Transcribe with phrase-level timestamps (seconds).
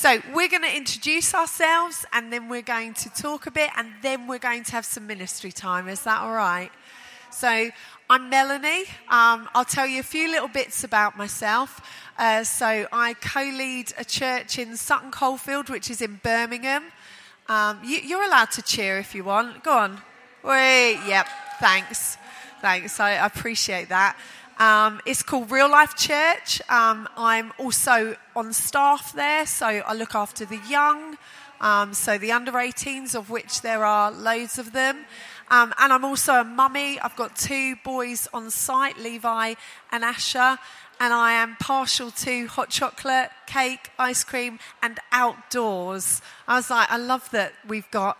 [0.00, 3.92] So, we're going to introduce ourselves and then we're going to talk a bit and
[4.00, 5.90] then we're going to have some ministry time.
[5.90, 6.70] Is that all right?
[7.30, 7.68] So,
[8.08, 8.84] I'm Melanie.
[9.10, 11.82] Um, I'll tell you a few little bits about myself.
[12.16, 16.84] Uh, so, I co lead a church in Sutton Coldfield, which is in Birmingham.
[17.50, 19.62] Um, you, are allowed to cheer if you want.
[19.62, 20.00] Go on.
[20.42, 21.28] Wait, yep,
[21.60, 22.16] thanks.
[22.62, 24.16] Thanks, I, I appreciate that.
[24.60, 26.60] Um, it's called Real Life Church.
[26.68, 31.16] Um, I'm also on staff there, so I look after the young,
[31.62, 35.06] um, so the under 18s, of which there are loads of them.
[35.50, 37.00] Um, and I'm also a mummy.
[37.00, 39.54] I've got two boys on site, Levi
[39.90, 40.58] and Asher,
[41.00, 46.20] and I am partial to hot chocolate, cake, ice cream, and outdoors.
[46.46, 48.18] I was like, I love that we've got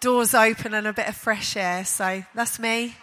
[0.00, 2.96] doors open and a bit of fresh air, so that's me.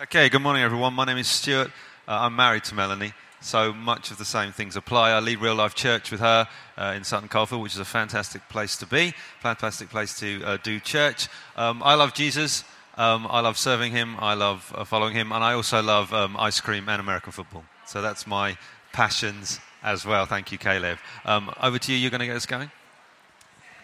[0.00, 0.92] Okay, good morning, everyone.
[0.92, 1.68] My name is Stuart.
[2.08, 5.12] Uh, I'm married to Melanie, so much of the same things apply.
[5.12, 8.48] I lead Real Life Church with her uh, in Sutton Coldfield, which is a fantastic
[8.48, 11.28] place to be, fantastic place to uh, do church.
[11.54, 12.64] Um, I love Jesus.
[12.96, 14.16] Um, I love serving him.
[14.18, 17.62] I love uh, following him, and I also love um, ice cream and American football.
[17.86, 18.58] So that's my
[18.92, 20.26] passions as well.
[20.26, 20.98] Thank you, Caleb.
[21.24, 21.98] Um, over to you.
[21.98, 22.72] You're going to get us going.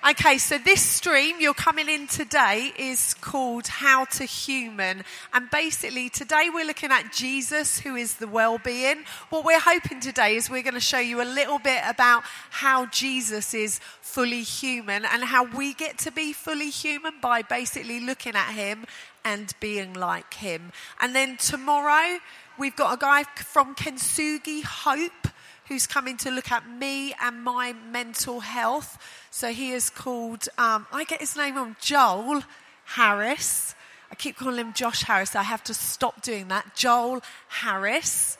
[0.09, 5.05] Okay, so this stream you're coming in today is called How to Human.
[5.35, 9.05] And basically, today we're looking at Jesus, who is the well being.
[9.29, 12.87] What we're hoping today is we're going to show you a little bit about how
[12.87, 18.35] Jesus is fully human and how we get to be fully human by basically looking
[18.35, 18.87] at him
[19.23, 20.73] and being like him.
[20.99, 22.21] And then tomorrow,
[22.59, 25.29] we've got a guy from Kintsugi Hope
[25.71, 28.99] who's coming to look at me and my mental health.
[29.31, 32.43] So he is called, um, I get his name wrong, Joel
[32.85, 33.77] Harris.
[34.11, 35.37] I keep calling him Josh Harris.
[35.37, 36.75] I have to stop doing that.
[36.75, 38.37] Joel Harris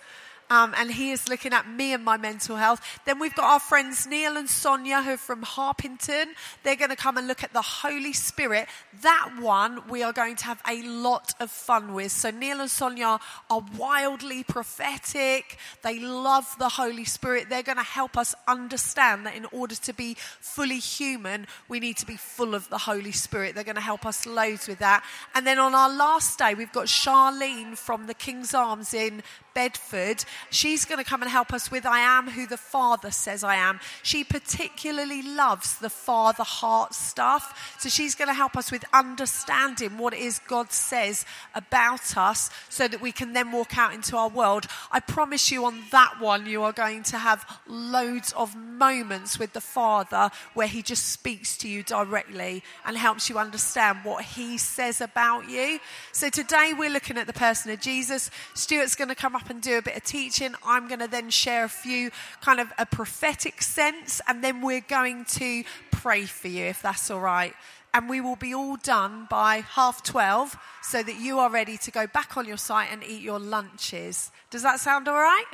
[0.51, 2.81] um, and he is looking at me and my mental health.
[3.07, 6.27] Then we've got our friends Neil and Sonia who are from Harpington.
[6.65, 8.69] They're going to come and look at the Holy Spirit.
[9.03, 12.13] That one we are going to have a lot of fun with.
[12.13, 15.57] So Neil and Sonia are wildly prophetic.
[15.83, 17.49] They love the Holy Spirit.
[17.49, 21.97] They're going to help us understand that in order to be fully human, we need
[21.99, 23.55] to be full of the Holy Spirit.
[23.55, 25.05] They're going to help us loads with that.
[25.35, 29.23] And then on our last day, we've got Charlene from the King's Arms in
[29.55, 30.25] Bedford.
[30.51, 33.57] She's going to come and help us with I am who the Father says I
[33.57, 33.81] am.
[34.03, 37.77] She particularly loves the Father heart stuff.
[37.79, 41.25] So she's going to help us with understanding what it is God says
[41.55, 44.67] about us so that we can then walk out into our world.
[44.91, 49.53] I promise you on that one, you are going to have loads of moments with
[49.53, 54.59] the Father where He just speaks to you directly and helps you understand what He
[54.59, 55.81] says about you.
[56.13, 58.31] So today we're looking at the person of Jesus.
[58.55, 60.30] Stuart's going to come up and do a bit of teaching.
[60.65, 62.11] I'm going to then share a few
[62.41, 67.11] kind of a prophetic sense, and then we're going to pray for you if that's
[67.11, 67.55] all right.
[67.93, 71.91] And we will be all done by half 12 so that you are ready to
[71.91, 74.31] go back on your site and eat your lunches.
[74.51, 75.45] Does that sound all right?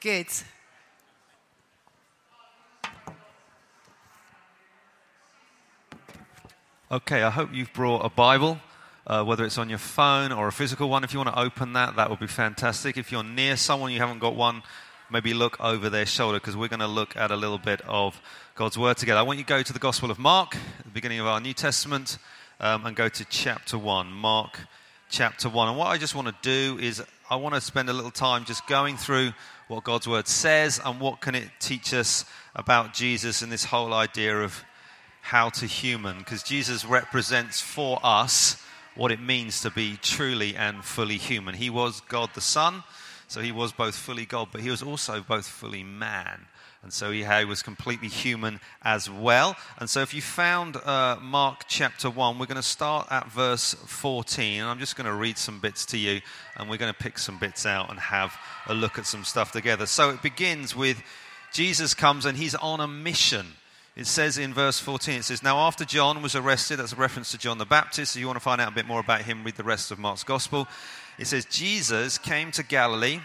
[0.00, 0.28] Good.
[6.88, 8.60] Okay, I hope you've brought a Bible
[9.06, 11.04] uh, whether it's on your phone or a physical one.
[11.04, 12.96] If you want to open that, that would be fantastic.
[12.96, 14.62] If you're near someone, you haven't got one,
[15.10, 18.20] maybe look over their shoulder because we're going to look at a little bit of
[18.56, 19.20] God's Word together.
[19.20, 21.52] I want you to go to the Gospel of Mark, the beginning of our New
[21.52, 22.18] Testament,
[22.58, 24.08] um, and go to chapter 1.
[24.10, 24.60] Mark
[25.08, 25.68] chapter 1.
[25.68, 28.44] And what I just want to do is I want to spend a little time
[28.44, 29.32] just going through
[29.68, 32.24] what God's Word says and what can it teach us
[32.54, 34.64] about Jesus and this whole idea of
[35.22, 38.62] how to human because Jesus represents for us
[38.96, 41.54] what it means to be truly and fully human.
[41.54, 42.82] He was God the Son,
[43.28, 46.46] so he was both fully God, but he was also both fully man.
[46.82, 49.56] And so he was completely human as well.
[49.78, 53.74] And so if you found uh, Mark chapter 1, we're going to start at verse
[53.74, 54.60] 14.
[54.60, 56.20] And I'm just going to read some bits to you,
[56.56, 59.50] and we're going to pick some bits out and have a look at some stuff
[59.50, 59.86] together.
[59.86, 61.02] So it begins with
[61.52, 63.46] Jesus comes and he's on a mission.
[63.96, 67.30] It says in verse 14, it says, Now after John was arrested, that's a reference
[67.30, 68.12] to John the Baptist.
[68.12, 69.98] So you want to find out a bit more about him, read the rest of
[69.98, 70.68] Mark's gospel.
[71.18, 73.20] It says, Jesus came to Galilee.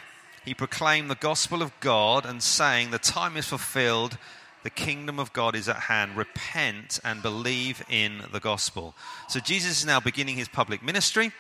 [0.46, 4.18] He proclaimed the gospel of God and saying, The time is fulfilled.
[4.64, 6.16] The kingdom of God is at hand.
[6.16, 8.96] Repent and believe in the gospel.
[9.28, 11.34] So Jesus is now beginning his public ministry.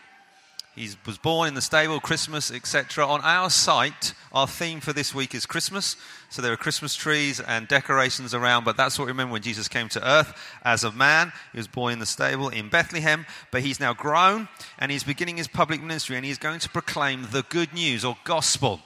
[0.75, 3.06] He was born in the stable, Christmas, etc.
[3.06, 5.97] On our site, our theme for this week is Christmas.
[6.29, 9.68] So there are Christmas trees and decorations around, but that's what we remember when Jesus
[9.68, 10.33] came to earth
[10.63, 11.33] as a man.
[11.51, 14.47] He was born in the stable in Bethlehem, but he's now grown
[14.79, 18.15] and he's beginning his public ministry and he's going to proclaim the good news or
[18.24, 18.79] gospel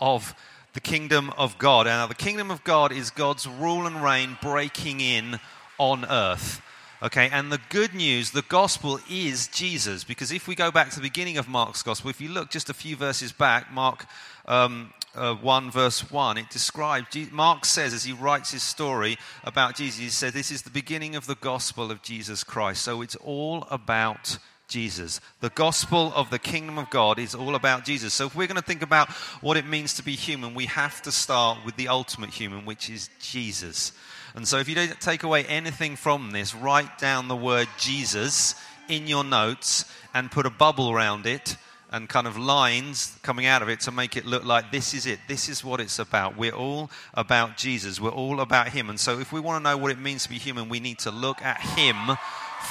[0.00, 0.34] of
[0.72, 1.86] the kingdom of God.
[1.86, 5.38] And now, the kingdom of God is God's rule and reign breaking in
[5.78, 6.62] on earth.
[7.00, 10.02] Okay, and the good news, the gospel is Jesus.
[10.02, 12.70] Because if we go back to the beginning of Mark's gospel, if you look just
[12.70, 14.04] a few verses back, Mark
[14.46, 19.76] um, uh, 1, verse 1, it describes, Mark says as he writes his story about
[19.76, 22.82] Jesus, he said, This is the beginning of the gospel of Jesus Christ.
[22.82, 25.20] So it's all about Jesus.
[25.40, 28.12] The gospel of the kingdom of God is all about Jesus.
[28.12, 29.08] So if we're going to think about
[29.40, 32.90] what it means to be human, we have to start with the ultimate human, which
[32.90, 33.92] is Jesus.
[34.34, 38.54] And so if you don't take away anything from this, write down the word Jesus
[38.88, 39.84] in your notes
[40.14, 41.56] and put a bubble around it
[41.90, 45.06] and kind of lines coming out of it to make it look like this is
[45.06, 45.18] it.
[45.26, 46.36] This is what it's about.
[46.36, 48.00] We're all about Jesus.
[48.00, 48.90] We're all about Him.
[48.90, 50.98] And so if we want to know what it means to be human, we need
[51.00, 52.16] to look at Him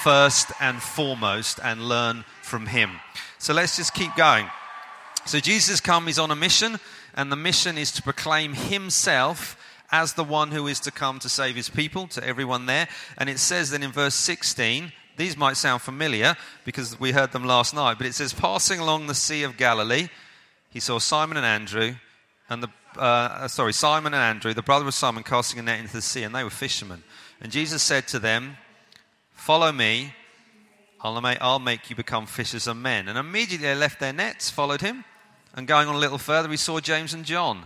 [0.04, 2.92] first and foremost and learn from Him.
[3.40, 4.48] So let's just keep going.
[5.26, 6.80] So Jesus come, he's on a mission,
[7.14, 9.57] and the mission is to proclaim himself
[9.92, 12.88] as the one who is to come to save his people, to everyone there.
[13.18, 17.44] And it says then in verse 16, these might sound familiar because we heard them
[17.44, 20.10] last night, but it says, Passing along the Sea of Galilee,
[20.70, 21.96] he saw Simon and Andrew,
[22.50, 25.94] and the, uh, sorry, Simon and Andrew, the brother of Simon, casting a net into
[25.94, 27.04] the sea, and they were fishermen.
[27.42, 28.58] And Jesus said to them,
[29.32, 30.14] Follow me,
[31.02, 33.08] I'll make, I'll make you become fishers of men.
[33.08, 35.06] And immediately they left their nets, followed him,
[35.56, 37.66] and going on a little further, he saw James and John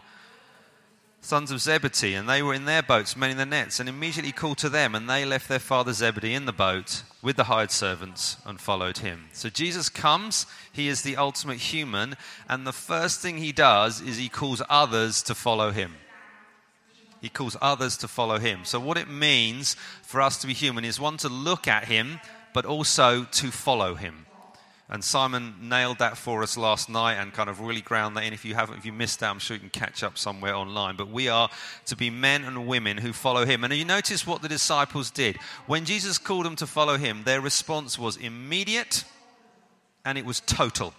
[1.21, 4.57] sons of Zebedee, and they were in their boats mending the nets, and immediately called
[4.57, 8.38] to them, and they left their father Zebedee in the boat with the hired servants
[8.45, 9.25] and followed him.
[9.31, 12.18] So Jesus comes, he is the ultimate human,
[12.50, 15.94] and the first thing he does is he calls others to follow him.
[17.21, 18.62] He calls others to follow him.
[18.65, 22.19] So, what it means for us to be human is one, to look at him,
[22.51, 24.25] but also to follow him.
[24.91, 28.33] And Simon nailed that for us last night and kind of really ground that in.
[28.33, 30.97] If you haven't, if you missed that, I'm sure you can catch up somewhere online.
[30.97, 31.49] But we are
[31.85, 33.63] to be men and women who follow him.
[33.63, 35.38] And you notice what the disciples did.
[35.65, 39.05] When Jesus called them to follow him, their response was immediate
[40.03, 40.94] and it was total.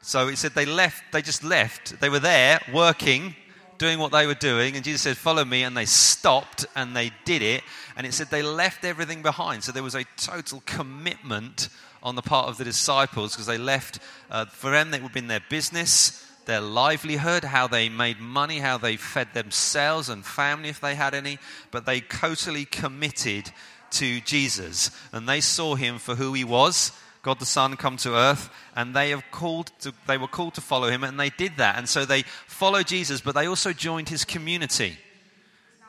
[0.00, 2.00] So it said they left, they just left.
[2.00, 3.36] They were there working,
[3.78, 4.74] doing what they were doing.
[4.74, 5.62] And Jesus said, Follow me.
[5.62, 7.62] And they stopped and they did it.
[7.96, 9.62] And it said they left everything behind.
[9.62, 11.68] So there was a total commitment
[12.06, 13.98] on the part of the disciples because they left,
[14.30, 18.60] uh, for them, it would have been their business, their livelihood, how they made money,
[18.60, 21.38] how they fed themselves and family if they had any,
[21.72, 23.50] but they totally committed
[23.90, 26.92] to Jesus and they saw him for who he was.
[27.22, 30.60] God the Son come to earth, and they have called to, they were called to
[30.60, 31.76] follow him, and they did that.
[31.76, 34.96] And so they followed Jesus, but they also joined his community.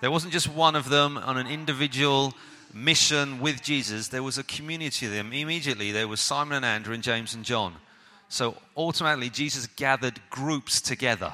[0.01, 2.33] There wasn't just one of them on an individual
[2.77, 5.33] mission with Jesus, there was a community of them.
[5.33, 7.75] Immediately, there was Simon and Andrew and James and John.
[8.29, 11.33] So ultimately, Jesus gathered groups together.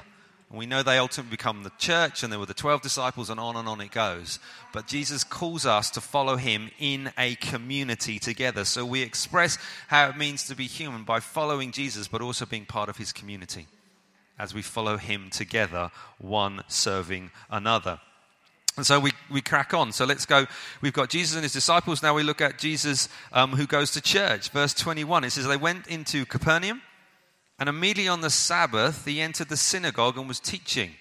[0.50, 3.40] And we know they ultimately become the church, and there were the 12 disciples, and
[3.40, 4.40] on and on it goes.
[4.72, 8.64] But Jesus calls us to follow him in a community together.
[8.64, 9.58] So we express
[9.88, 13.12] how it means to be human by following Jesus, but also being part of his
[13.12, 13.68] community
[14.38, 18.00] as we follow him together, one serving another.
[18.76, 19.92] And so we, we crack on.
[19.92, 20.48] So let's go.
[20.82, 22.02] We've got Jesus and his disciples.
[22.02, 24.50] Now we look at Jesus um, who goes to church.
[24.50, 26.82] Verse 21, it says, They went into Capernaum,
[27.60, 30.92] and immediately on the Sabbath, he entered the synagogue and was teaching.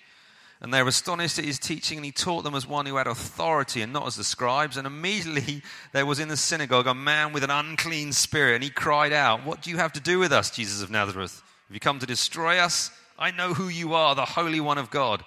[0.61, 3.09] And they were astonished at his teaching, and he taught them as one who had
[3.09, 4.77] authority and not as the scribes.
[4.77, 5.63] And immediately
[5.93, 9.47] there was in the synagogue a man with an unclean spirit, and he cried out,
[9.47, 11.43] What do you have to do with us, Jesus of Nazareth?
[11.69, 12.91] Have you come to destroy us?
[13.19, 15.25] I know who you are, the Holy One of God.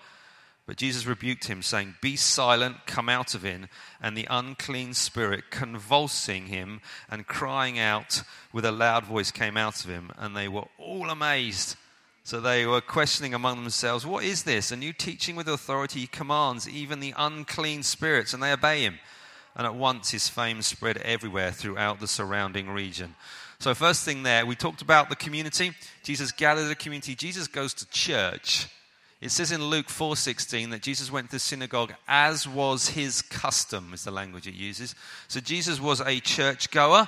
[0.67, 3.67] But Jesus rebuked him, saying, Be silent, come out of him.
[4.01, 9.84] And the unclean spirit, convulsing him and crying out with a loud voice, came out
[9.84, 10.12] of him.
[10.17, 11.75] And they were all amazed.
[12.24, 14.72] So they were questioning among themselves, What is this?
[14.72, 18.98] A new teaching with authority he commands even the unclean spirits, and they obey him.
[19.55, 23.15] And at once his fame spread everywhere throughout the surrounding region.
[23.60, 25.74] So, first thing there, we talked about the community.
[26.03, 27.13] Jesus gathered a community.
[27.13, 28.67] Jesus goes to church.
[29.25, 33.91] It says in Luke 4:16 that Jesus went to the synagogue as was his custom
[33.91, 34.94] is the language it uses.
[35.27, 37.08] So Jesus was a church goer.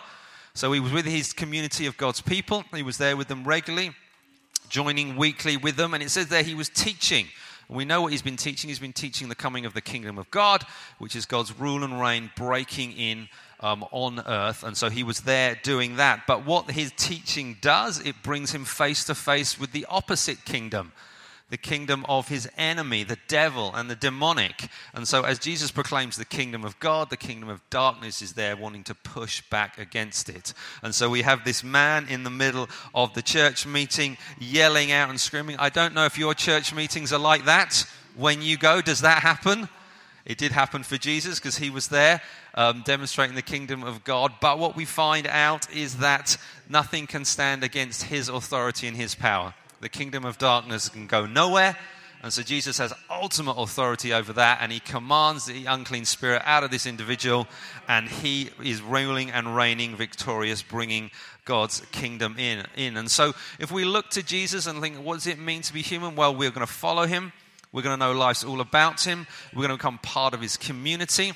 [0.56, 2.64] So he was with his community of God's people.
[2.74, 3.92] He was there with them regularly,
[4.68, 7.28] joining weekly with them and it says there he was teaching.
[7.70, 8.70] We know what he's been teaching.
[8.70, 10.64] He's been teaching the coming of the kingdom of God,
[10.98, 14.64] which is God's rule and reign breaking in um, on earth.
[14.64, 16.26] And so he was there doing that.
[16.26, 20.94] But what his teaching does, it brings him face to face with the opposite kingdom
[21.50, 24.68] the kingdom of his enemy, the devil and the demonic.
[24.94, 28.58] And so, as Jesus proclaims the kingdom of God, the kingdom of darkness is there
[28.58, 30.54] wanting to push back against it.
[30.84, 35.10] And so, we have this man in the middle of the church meeting yelling out
[35.10, 35.56] and screaming.
[35.58, 37.86] I don't know if your church meetings are like that.
[38.16, 39.70] When you go, does that happen?
[40.26, 42.22] It did happen for Jesus because he was there
[42.56, 44.34] um, demonstrating the kingdom of God.
[44.42, 46.36] But what we find out is that
[46.68, 49.54] nothing can stand against his authority and his power.
[49.80, 51.78] The kingdom of darkness can go nowhere.
[52.24, 56.64] And so Jesus has ultimate authority over that, and he commands the unclean spirit out
[56.64, 57.48] of this individual,
[57.88, 61.12] and he is ruling and reigning victorious, bringing
[61.46, 62.66] God's kingdom in.
[62.76, 62.98] in.
[62.98, 65.84] And so, if we look to Jesus and think, what does it mean to be
[65.84, 66.16] human?
[66.16, 67.34] Well, we're going to follow him.
[67.72, 69.28] We're going to know life's all about him.
[69.54, 71.34] We're going to become part of his community.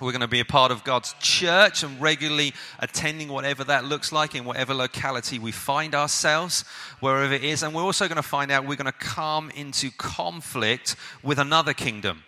[0.00, 4.12] We're going to be a part of God's church and regularly attending whatever that looks
[4.12, 6.62] like in whatever locality we find ourselves,
[7.00, 7.64] wherever it is.
[7.64, 11.74] And we're also going to find out we're going to come into conflict with another
[11.74, 12.22] kingdom.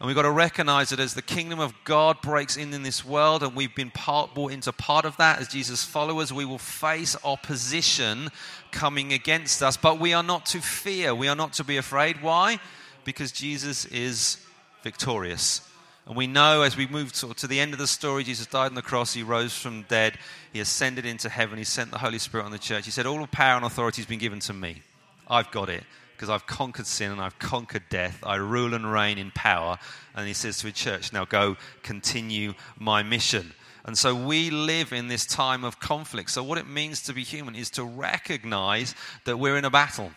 [0.00, 3.04] And we've got to recognize that as the kingdom of God breaks in in this
[3.04, 6.56] world, and we've been part, brought into part of that as Jesus' followers, we will
[6.56, 8.30] face opposition
[8.72, 9.76] coming against us.
[9.76, 12.22] But we are not to fear, we are not to be afraid.
[12.22, 12.60] Why?
[13.04, 14.38] Because Jesus is
[14.82, 15.60] victorious.
[16.06, 18.66] And we know as we move to, to, the end of the story, Jesus died
[18.66, 20.18] on the cross, he rose from dead,
[20.52, 22.84] he ascended into heaven, he sent the Holy Spirit on the church.
[22.84, 24.82] He said, All power and authority has been given to me.
[25.28, 25.82] I've got it
[26.14, 28.18] because I've conquered sin and I've conquered death.
[28.22, 29.78] I rule and reign in power.
[30.14, 33.54] And he says to his church, Now go continue my mission.
[33.86, 36.30] And so we live in this time of conflict.
[36.30, 38.94] So, what it means to be human is to recognize
[39.24, 40.10] that we're in a battle.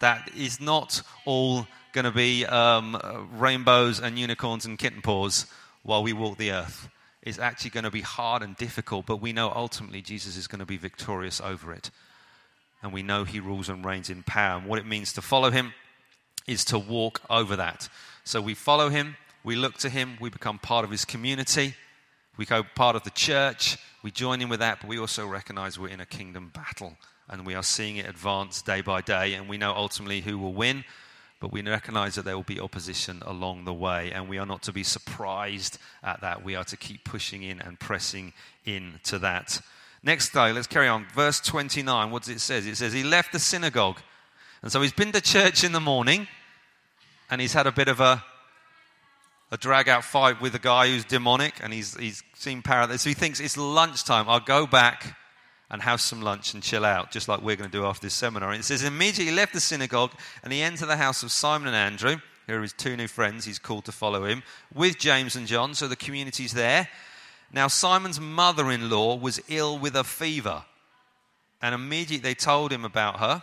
[0.00, 5.46] That is not all going to be um, rainbows and unicorns and kitten paws
[5.82, 6.88] while we walk the earth.
[7.22, 10.60] It's actually going to be hard and difficult, but we know ultimately Jesus is going
[10.60, 11.90] to be victorious over it.
[12.82, 14.58] And we know he rules and reigns in power.
[14.58, 15.74] And what it means to follow him
[16.46, 17.88] is to walk over that.
[18.24, 21.74] So we follow him, we look to him, we become part of his community,
[22.36, 25.78] we go part of the church, we join in with that, but we also recognize
[25.78, 26.96] we're in a kingdom battle
[27.28, 30.52] and we are seeing it advance day by day, and we know ultimately who will
[30.52, 30.84] win
[31.42, 34.62] but we recognize that there will be opposition along the way, and we are not
[34.62, 36.44] to be surprised at that.
[36.44, 38.32] We are to keep pushing in and pressing
[38.64, 39.60] into that.
[40.04, 41.04] Next day, let's carry on.
[41.12, 42.58] Verse 29, what does it say?
[42.58, 43.98] It says, He left the synagogue.
[44.62, 46.28] And so he's been to church in the morning,
[47.28, 48.22] and he's had a bit of a,
[49.50, 52.86] a drag out fight with a guy who's demonic, and he's, he's seen power.
[52.98, 54.28] So he thinks it's lunchtime.
[54.28, 55.16] I'll go back
[55.72, 58.14] and have some lunch and chill out, just like we're going to do after this
[58.14, 58.50] seminar.
[58.50, 60.12] And it says, immediately he left the synagogue
[60.44, 62.20] and he entered the house of Simon and Andrew.
[62.46, 64.42] Here are his two new friends he's called to follow him,
[64.74, 66.88] with James and John, so the community's there.
[67.52, 70.64] Now, Simon's mother in law was ill with a fever,
[71.60, 73.42] and immediately they told him about her.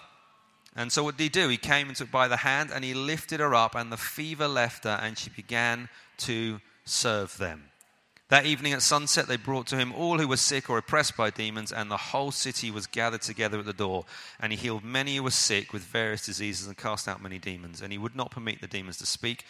[0.75, 1.47] And so, what did he do?
[1.47, 4.47] He came and took by the hand, and he lifted her up, and the fever
[4.47, 7.68] left her, and she began to serve them.
[8.29, 11.31] That evening at sunset, they brought to him all who were sick or oppressed by
[11.31, 14.05] demons, and the whole city was gathered together at the door.
[14.39, 17.81] And he healed many who were sick with various diseases and cast out many demons.
[17.81, 19.45] And he would not permit the demons to speak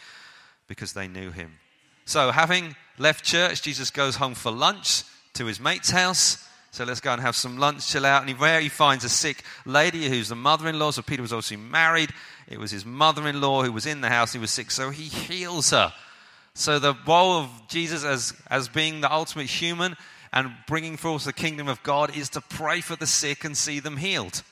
[0.68, 1.58] because they knew him.
[2.06, 6.46] So, having left church, Jesus goes home for lunch to his mate's house.
[6.72, 8.28] So let's go and have some lunch, chill out.
[8.28, 10.92] And where he finds a sick lady who's the mother in law.
[10.92, 12.12] So Peter was obviously married.
[12.48, 14.34] It was his mother in law who was in the house.
[14.34, 14.72] He was sick.
[14.72, 15.92] So he heals her.
[16.60, 19.96] So, the role of Jesus as, as being the ultimate human
[20.34, 23.80] and bringing forth the kingdom of God is to pray for the sick and see
[23.80, 24.44] them healed.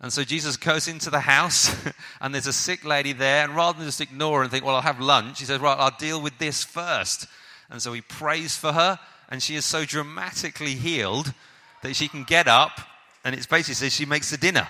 [0.00, 1.76] And so Jesus goes into the house,
[2.22, 3.44] and there's a sick lady there.
[3.44, 5.78] And rather than just ignore her and think, well, I'll have lunch, he says, right,
[5.78, 7.26] I'll deal with this first.
[7.68, 11.34] And so he prays for her, and she is so dramatically healed
[11.82, 12.80] that she can get up,
[13.26, 14.68] and it's basically says she makes the dinner.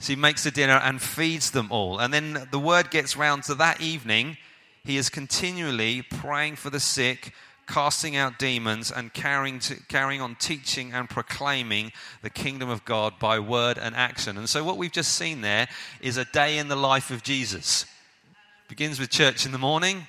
[0.00, 1.98] She makes the dinner and feeds them all.
[2.00, 4.36] And then the word gets round to that evening,
[4.86, 7.32] he is continually praying for the sick,
[7.66, 11.90] casting out demons, and carrying, to, carrying on teaching and proclaiming
[12.22, 14.38] the kingdom of God by word and action.
[14.38, 15.66] And so, what we've just seen there
[16.00, 17.84] is a day in the life of Jesus.
[18.68, 20.06] Begins with church in the morning,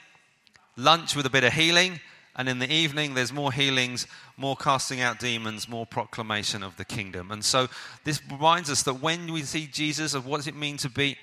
[0.75, 1.99] lunch with a bit of healing,
[2.35, 4.05] and in the evening, there's more healings,
[4.37, 7.31] more casting out demons, more proclamation of the kingdom.
[7.31, 7.67] And so,
[8.03, 11.17] this reminds us that when we see Jesus, of what does it mean to be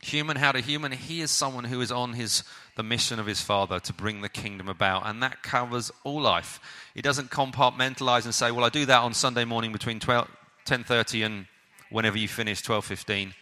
[0.00, 2.44] human, how to human, he is someone who is on his
[2.78, 5.04] the mission of his father to bring the kingdom about.
[5.04, 6.60] And that covers all life.
[6.94, 10.28] He doesn't compartmentalize and say well i do that on sunday morning between 12,
[10.64, 11.46] 10.30 and
[11.90, 13.34] whenever you finish 12.15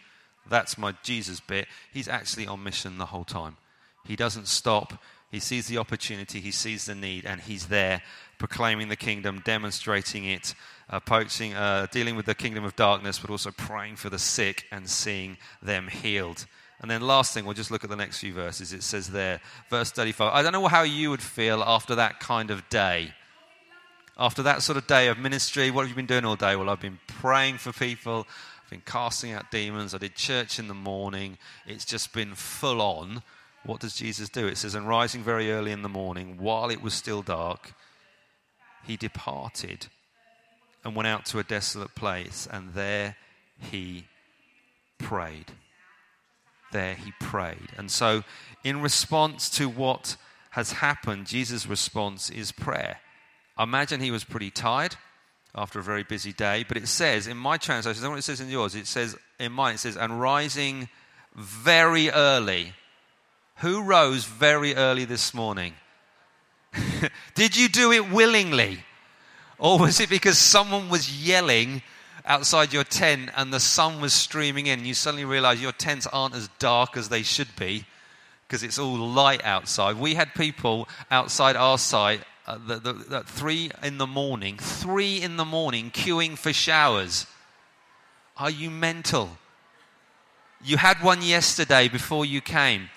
[0.49, 1.67] that's my jesus bit.
[1.93, 3.57] He's actually on mission the whole time.
[4.05, 5.01] He doesn't stop.
[5.29, 8.01] He sees the opportunity, he sees the need, and he's there
[8.39, 10.55] proclaiming the kingdom, demonstrating it,
[10.89, 14.65] uh, poaching, uh, dealing with the kingdom of darkness, but also praying for the sick
[14.71, 16.45] and seeing them healed.
[16.79, 18.71] And then, last thing, we'll just look at the next few verses.
[18.71, 20.31] It says there, verse 35.
[20.31, 23.13] I don't know how you would feel after that kind of day.
[24.17, 26.55] After that sort of day of ministry, what have you been doing all day?
[26.55, 28.27] Well, I've been praying for people,
[28.63, 31.37] I've been casting out demons, I did church in the morning.
[31.65, 33.21] It's just been full on.
[33.63, 34.47] What does Jesus do?
[34.47, 37.73] It says, And rising very early in the morning, while it was still dark,
[38.85, 39.87] he departed
[40.83, 43.17] and went out to a desolate place, and there
[43.59, 44.05] he
[44.97, 45.51] prayed.
[46.71, 47.69] There he prayed.
[47.77, 48.23] And so,
[48.63, 50.17] in response to what
[50.51, 52.99] has happened, Jesus' response is prayer.
[53.57, 54.95] I imagine he was pretty tired
[55.55, 58.19] after a very busy day, but it says in my translation, I don't know what
[58.19, 60.89] it says in yours, it says in mine, it says, and rising
[61.35, 62.73] very early.
[63.57, 65.73] Who rose very early this morning?
[67.35, 68.83] Did you do it willingly?
[69.57, 71.81] Or was it because someone was yelling
[72.27, 74.85] outside your tent and the sun was streaming in?
[74.85, 77.85] You suddenly realize your tents aren't as dark as they should be
[78.47, 79.97] because it's all light outside.
[79.97, 85.21] We had people outside our site at the, the, the three in the morning, three
[85.21, 87.25] in the morning, queuing for showers.
[88.37, 89.37] Are you mental?
[90.63, 92.89] You had one yesterday before you came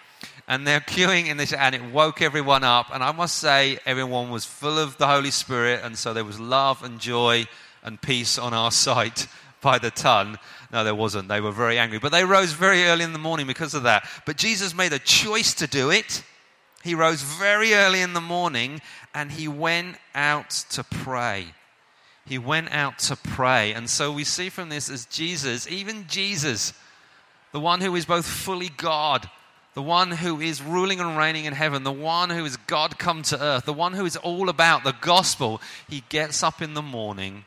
[0.50, 2.86] and they're queuing in this, and it woke everyone up.
[2.92, 6.40] And I must say, everyone was full of the Holy Spirit, and so there was
[6.40, 7.46] love and joy
[7.82, 9.26] and peace on our site
[9.60, 10.38] by the ton.
[10.72, 11.28] No, there wasn't.
[11.28, 11.98] They were very angry.
[11.98, 14.08] But they rose very early in the morning because of that.
[14.24, 16.22] But Jesus made a choice to do it.
[16.82, 18.80] He rose very early in the morning
[19.14, 21.46] and he went out to pray.
[22.24, 23.72] He went out to pray.
[23.72, 26.72] And so we see from this as Jesus, even Jesus,
[27.52, 29.28] the one who is both fully God
[29.74, 33.22] the one who is ruling and reigning in heaven, the one who is God come
[33.22, 36.82] to earth, the one who is all about the gospel, he gets up in the
[36.82, 37.44] morning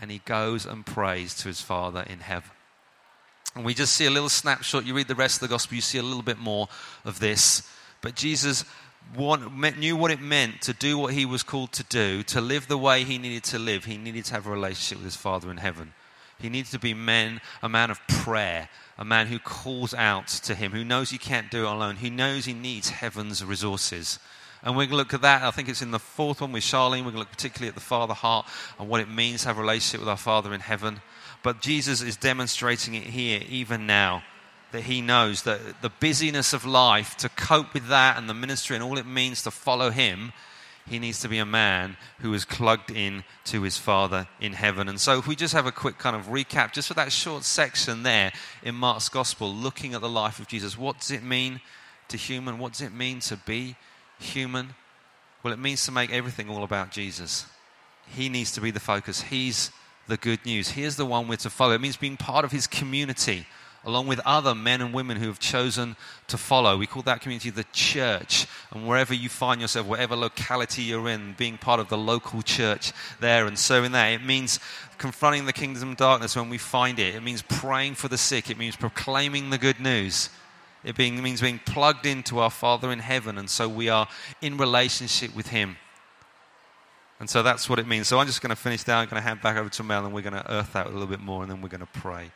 [0.00, 2.50] and he goes and prays to his Father in heaven.
[3.54, 4.86] And we just see a little snapshot.
[4.86, 6.68] You read the rest of the gospel, you see a little bit more
[7.04, 7.68] of this.
[8.00, 8.64] But Jesus
[9.16, 12.78] knew what it meant to do what he was called to do, to live the
[12.78, 13.84] way he needed to live.
[13.84, 15.94] He needed to have a relationship with his Father in heaven.
[16.38, 20.54] He needed to be men, a man of prayer, a man who calls out to
[20.54, 24.18] him, who knows he can't do it alone, who knows he needs heaven's resources.
[24.62, 25.42] And we're going to look at that.
[25.42, 26.98] I think it's in the fourth one with Charlene.
[26.98, 28.46] We're going to look particularly at the Father heart
[28.78, 31.00] and what it means to have a relationship with our Father in heaven.
[31.42, 34.22] But Jesus is demonstrating it here, even now,
[34.72, 38.76] that he knows that the busyness of life, to cope with that and the ministry
[38.76, 40.32] and all it means to follow him,
[40.86, 44.88] he needs to be a man who is plugged in to his Father in heaven.
[44.88, 47.44] And so, if we just have a quick kind of recap, just for that short
[47.44, 51.60] section there in Mark's Gospel, looking at the life of Jesus, what does it mean
[52.08, 52.58] to human?
[52.58, 53.76] What does it mean to be
[54.20, 54.74] human?
[55.42, 57.46] Well, it means to make everything all about Jesus.
[58.06, 59.22] He needs to be the focus.
[59.22, 59.70] He's
[60.06, 60.70] the good news.
[60.70, 61.72] He is the one we're to follow.
[61.72, 63.46] It means being part of his community
[63.84, 65.96] along with other men and women who have chosen
[66.28, 66.76] to follow.
[66.76, 68.46] We call that community the church.
[68.70, 72.92] And wherever you find yourself, whatever locality you're in, being part of the local church
[73.20, 74.60] there and serving that, it means
[74.98, 77.14] confronting the kingdom of darkness when we find it.
[77.14, 78.50] It means praying for the sick.
[78.50, 80.28] It means proclaiming the good news.
[80.82, 83.38] It being, means being plugged into our Father in heaven.
[83.38, 84.08] And so we are
[84.40, 85.76] in relationship with Him.
[87.18, 88.08] And so that's what it means.
[88.08, 88.96] So I'm just going to finish there.
[88.96, 90.90] I'm going to hand back over to Mel and we're going to earth that a
[90.90, 92.30] little bit more and then we're going to pray.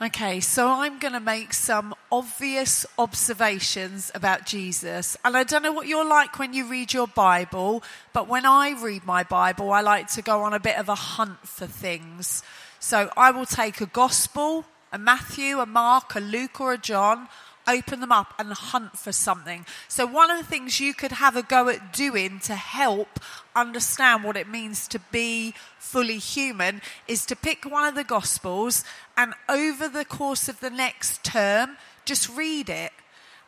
[0.00, 5.16] Okay, so I'm going to make some obvious observations about Jesus.
[5.24, 8.80] And I don't know what you're like when you read your Bible, but when I
[8.80, 12.44] read my Bible, I like to go on a bit of a hunt for things.
[12.78, 17.28] So I will take a gospel, a Matthew, a Mark, a Luke, or a John
[17.68, 19.66] open them up and hunt for something.
[19.86, 23.20] So, one of the things you could have a go at doing to help
[23.54, 28.84] understand what it means to be fully human is to pick one of the Gospels
[29.16, 32.92] and over the course of the next term, just read it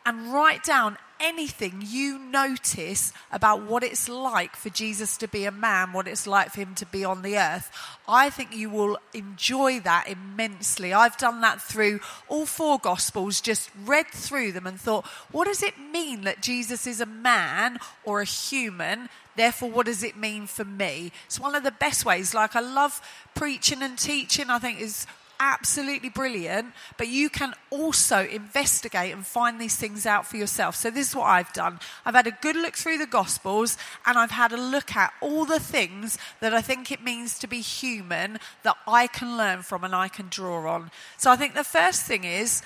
[0.05, 5.51] and write down anything you notice about what it's like for Jesus to be a
[5.51, 7.71] man, what it's like for him to be on the earth,
[8.07, 10.93] I think you will enjoy that immensely.
[10.93, 15.61] I've done that through all four Gospels, just read through them and thought, what does
[15.61, 19.07] it mean that Jesus is a man or a human?
[19.35, 21.11] Therefore, what does it mean for me?
[21.27, 22.33] It's one of the best ways.
[22.33, 22.99] Like, I love
[23.35, 25.05] preaching and teaching, I think is
[25.41, 30.75] absolutely brilliant, but you can also investigate and find these things out for yourself.
[30.75, 34.17] So, this is what I've done I've had a good look through the Gospels and
[34.17, 37.59] I've had a look at all the things that I think it means to be
[37.59, 40.91] human that I can learn from and I can draw on.
[41.17, 42.61] So, I think the first thing is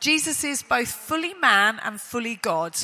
[0.00, 2.76] Jesus is both fully man and fully God.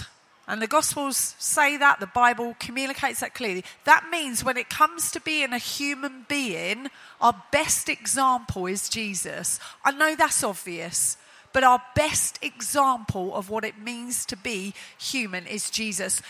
[0.46, 3.64] And the Gospels say that, the Bible communicates that clearly.
[3.84, 6.88] That means when it comes to being a human being,
[7.20, 9.58] our best example is Jesus.
[9.84, 11.16] I know that's obvious,
[11.54, 16.20] but our best example of what it means to be human is Jesus.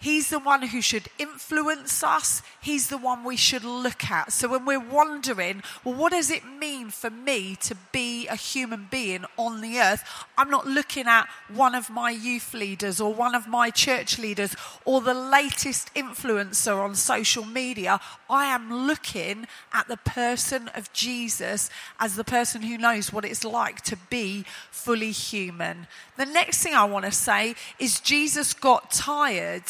[0.00, 2.40] He's the one who should influence us.
[2.60, 4.32] He's the one we should look at.
[4.32, 8.86] So when we're wondering, well, what does it mean for me to be a human
[8.90, 10.04] being on the earth?
[10.36, 14.54] I'm not looking at one of my youth leaders or one of my church leaders
[14.84, 17.98] or the latest influencer on social media.
[18.30, 23.44] I am looking at the person of Jesus as the person who knows what it's
[23.44, 25.88] like to be fully human.
[26.16, 29.64] The next thing I want to say is Jesus got tired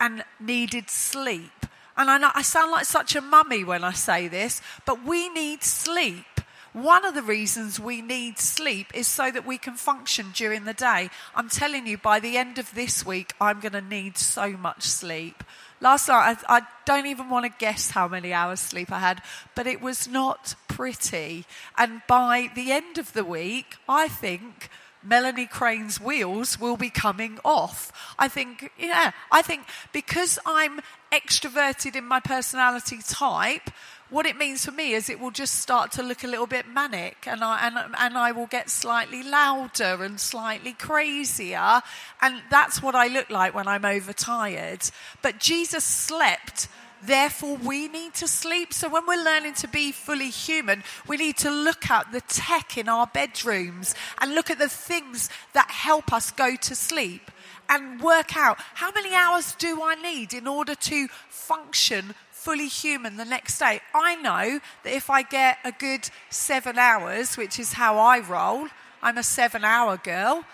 [0.00, 1.66] and needed sleep.
[1.96, 5.28] And I know I sound like such a mummy when I say this, but we
[5.28, 6.24] need sleep.
[6.72, 10.72] One of the reasons we need sleep is so that we can function during the
[10.72, 11.10] day.
[11.34, 14.84] I'm telling you, by the end of this week, I'm going to need so much
[14.84, 15.42] sleep.
[15.80, 19.22] Last night, I, I, don't even want to guess how many hours sleep I had,
[19.56, 21.44] but it was not pretty.
[21.76, 24.70] And by the end of the week, I think
[25.02, 27.92] Melanie Crane's wheels will be coming off.
[28.18, 30.80] I think, yeah, I think because I'm
[31.12, 33.70] extroverted in my personality type,
[34.10, 36.66] what it means for me is it will just start to look a little bit
[36.68, 41.80] manic and I, and, and I will get slightly louder and slightly crazier.
[42.20, 44.82] And that's what I look like when I'm overtired.
[45.22, 46.68] But Jesus slept
[47.02, 48.72] Therefore, we need to sleep.
[48.72, 52.76] So, when we're learning to be fully human, we need to look at the tech
[52.76, 57.30] in our bedrooms and look at the things that help us go to sleep
[57.68, 63.16] and work out how many hours do I need in order to function fully human
[63.16, 63.80] the next day.
[63.94, 68.68] I know that if I get a good seven hours, which is how I roll,
[69.02, 70.44] I'm a seven hour girl.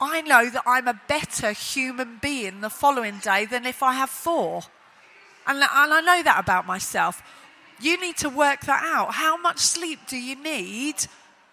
[0.00, 4.10] I know that I'm a better human being the following day than if I have
[4.10, 4.64] four.
[5.46, 7.22] And, and I know that about myself.
[7.80, 9.14] You need to work that out.
[9.14, 11.06] How much sleep do you need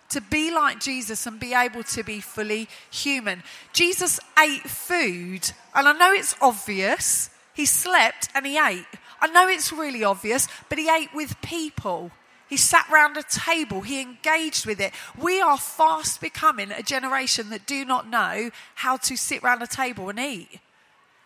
[0.10, 3.43] to be like Jesus and be able to be fully human?
[3.73, 7.30] Jesus ate food, and I know it's obvious.
[7.54, 8.86] He slept and he ate.
[9.19, 12.12] I know it's really obvious, but he ate with people.
[12.49, 13.82] He sat round a table.
[13.82, 14.93] He engaged with it.
[15.17, 19.67] We are fast becoming a generation that do not know how to sit round a
[19.67, 20.60] table and eat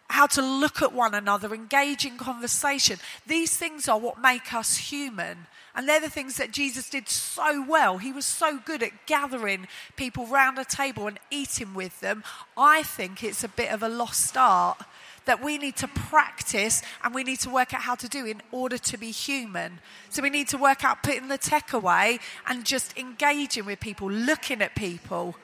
[0.10, 3.00] how to look at one another, engage in conversation.
[3.26, 5.48] These things are what make us human.
[5.76, 7.98] And they're the things that Jesus did so well.
[7.98, 12.24] He was so good at gathering people round a table and eating with them.
[12.56, 14.82] I think it's a bit of a lost art
[15.26, 18.42] that we need to practice and we need to work out how to do in
[18.52, 19.80] order to be human.
[20.10, 24.10] So we need to work out putting the tech away and just engaging with people,
[24.10, 25.36] looking at people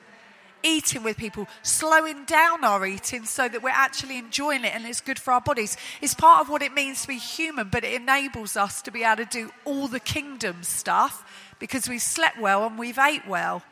[0.62, 5.00] eating with people, slowing down our eating so that we're actually enjoying it and it's
[5.00, 5.76] good for our bodies.
[6.00, 9.04] It's part of what it means to be human, but it enables us to be
[9.04, 11.24] able to do all the kingdom stuff
[11.58, 13.62] because we've slept well and we've ate well.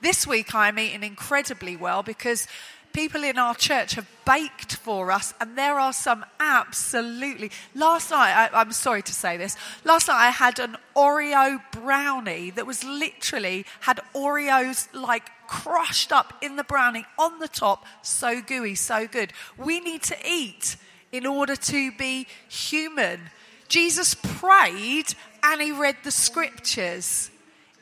[0.00, 2.46] This week I'm eating incredibly well because
[2.92, 7.50] people in our church have baked for us, and there are some absolutely.
[7.74, 12.50] Last night, I, am sorry to say this, last night I had an Oreo brownie
[12.50, 18.40] that was literally had Oreos like crushed up in the brownie on the top, so
[18.40, 19.32] gooey, so good.
[19.56, 20.76] We need to eat
[21.10, 23.20] in order to be human.
[23.66, 27.30] Jesus prayed and he read the scriptures.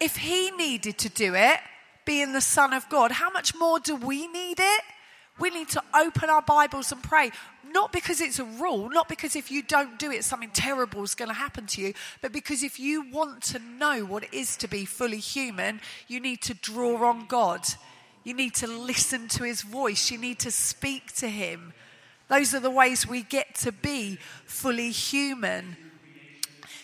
[0.00, 1.58] If he needed to do it,
[2.04, 4.82] being the Son of God, how much more do we need it?
[5.38, 7.30] We need to open our Bibles and pray.
[7.72, 11.14] Not because it's a rule, not because if you don't do it, something terrible is
[11.14, 14.56] going to happen to you, but because if you want to know what it is
[14.58, 17.66] to be fully human, you need to draw on God.
[18.24, 20.10] You need to listen to his voice.
[20.10, 21.72] You need to speak to him.
[22.28, 25.76] Those are the ways we get to be fully human.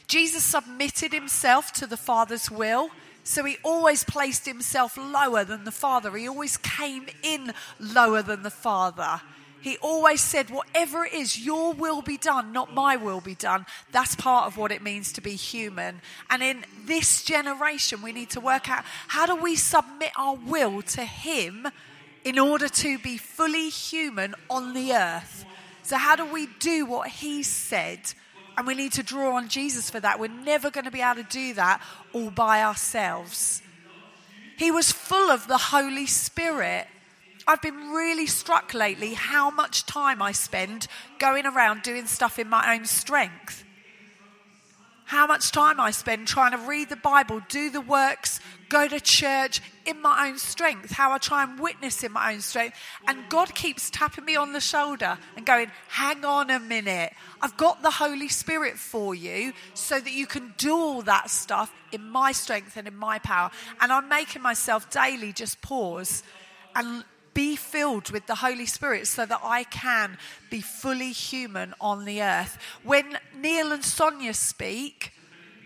[0.06, 2.90] Jesus submitted himself to the Father's will.
[3.24, 6.16] So he always placed himself lower than the Father.
[6.16, 9.20] He always came in lower than the Father.
[9.62, 13.64] He always said, Whatever it is, your will be done, not my will be done.
[13.92, 16.00] That's part of what it means to be human.
[16.28, 20.82] And in this generation, we need to work out how do we submit our will
[20.82, 21.68] to Him
[22.24, 25.44] in order to be fully human on the earth?
[25.84, 28.00] So, how do we do what He said?
[28.58, 30.18] And we need to draw on Jesus for that.
[30.18, 31.80] We're never going to be able to do that
[32.12, 33.62] all by ourselves.
[34.56, 36.88] He was full of the Holy Spirit.
[37.46, 40.86] I've been really struck lately how much time I spend
[41.18, 43.64] going around doing stuff in my own strength.
[45.06, 48.98] how much time I spend trying to read the Bible, do the works, go to
[48.98, 52.78] church in my own strength, how I try and witness in my own strength.
[53.06, 57.12] And God keeps tapping me on the shoulder and going, Hang on a minute.
[57.42, 61.70] I've got the Holy Spirit for you so that you can do all that stuff
[61.92, 63.50] in my strength and in my power.
[63.82, 66.22] And I'm making myself daily just pause
[66.74, 70.18] and be filled with the Holy Spirit so that I can
[70.50, 72.58] be fully human on the earth.
[72.82, 75.12] When Neil and Sonia speak,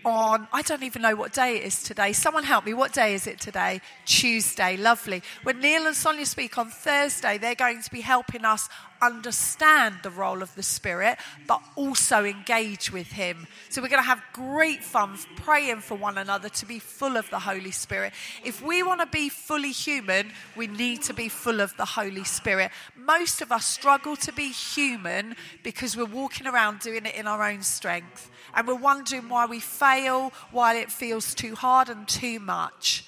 [0.07, 2.13] on, I don't even know what day it is today.
[2.13, 2.73] Someone help me.
[2.73, 3.81] What day is it today?
[4.05, 4.77] Tuesday.
[4.77, 5.21] Lovely.
[5.43, 8.69] When Neil and Sonia speak on Thursday, they're going to be helping us
[9.01, 13.47] understand the role of the Spirit, but also engage with Him.
[13.69, 17.29] So we're going to have great fun praying for one another to be full of
[17.29, 18.13] the Holy Spirit.
[18.43, 22.23] If we want to be fully human, we need to be full of the Holy
[22.23, 22.71] Spirit.
[22.95, 27.43] Most of us struggle to be human because we're walking around doing it in our
[27.43, 32.39] own strength and we're wondering why we fail, why it feels too hard and too
[32.39, 33.05] much.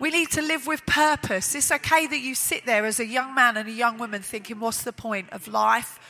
[0.00, 1.54] We need to live with purpose.
[1.54, 4.58] It's okay that you sit there as a young man and a young woman thinking,
[4.58, 6.00] what's the point of life?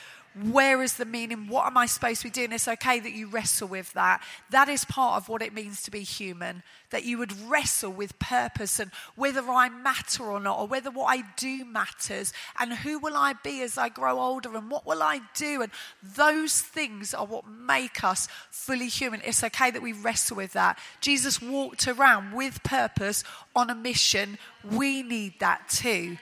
[0.43, 1.49] Where is the meaning?
[1.49, 2.53] What am I supposed to be doing?
[2.53, 4.23] It's okay that you wrestle with that.
[4.51, 6.63] That is part of what it means to be human.
[6.91, 11.07] That you would wrestle with purpose and whether I matter or not, or whether what
[11.07, 15.03] I do matters, and who will I be as I grow older, and what will
[15.03, 15.63] I do?
[15.63, 15.73] And
[16.03, 19.21] those things are what make us fully human.
[19.25, 20.79] It's okay that we wrestle with that.
[21.01, 23.25] Jesus walked around with purpose
[23.57, 24.39] on a mission.
[24.71, 26.19] We need that too.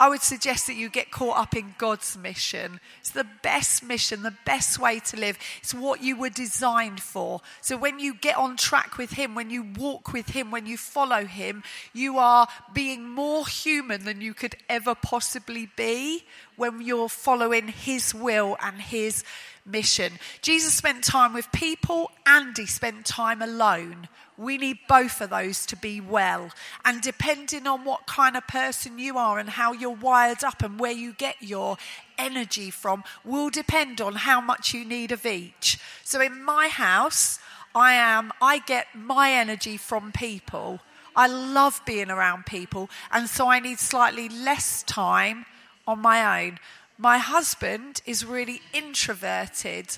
[0.00, 2.80] I would suggest that you get caught up in God's mission.
[3.00, 5.38] It's the best mission, the best way to live.
[5.60, 7.42] It's what you were designed for.
[7.60, 10.78] So when you get on track with Him, when you walk with Him, when you
[10.78, 16.24] follow Him, you are being more human than you could ever possibly be
[16.56, 19.22] when you're following His will and His
[19.64, 20.12] mission.
[20.42, 24.08] Jesus spent time with people and He spent time alone.
[24.36, 26.50] We need both of those to be well.
[26.84, 30.80] And depending on what kind of person you are and how you're wired up and
[30.80, 31.76] where you get your
[32.16, 35.78] energy from, will depend on how much you need of each.
[36.04, 37.38] So in my house,
[37.74, 40.80] I am, I get my energy from people.
[41.14, 42.88] I love being around people.
[43.12, 45.44] And so I need slightly less time
[45.86, 46.58] on my own.
[47.00, 49.96] My husband is really introverted.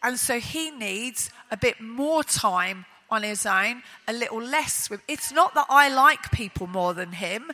[0.00, 5.00] And so he needs a bit more time on his own, a little less with.
[5.08, 7.50] It's not that I like people more than him.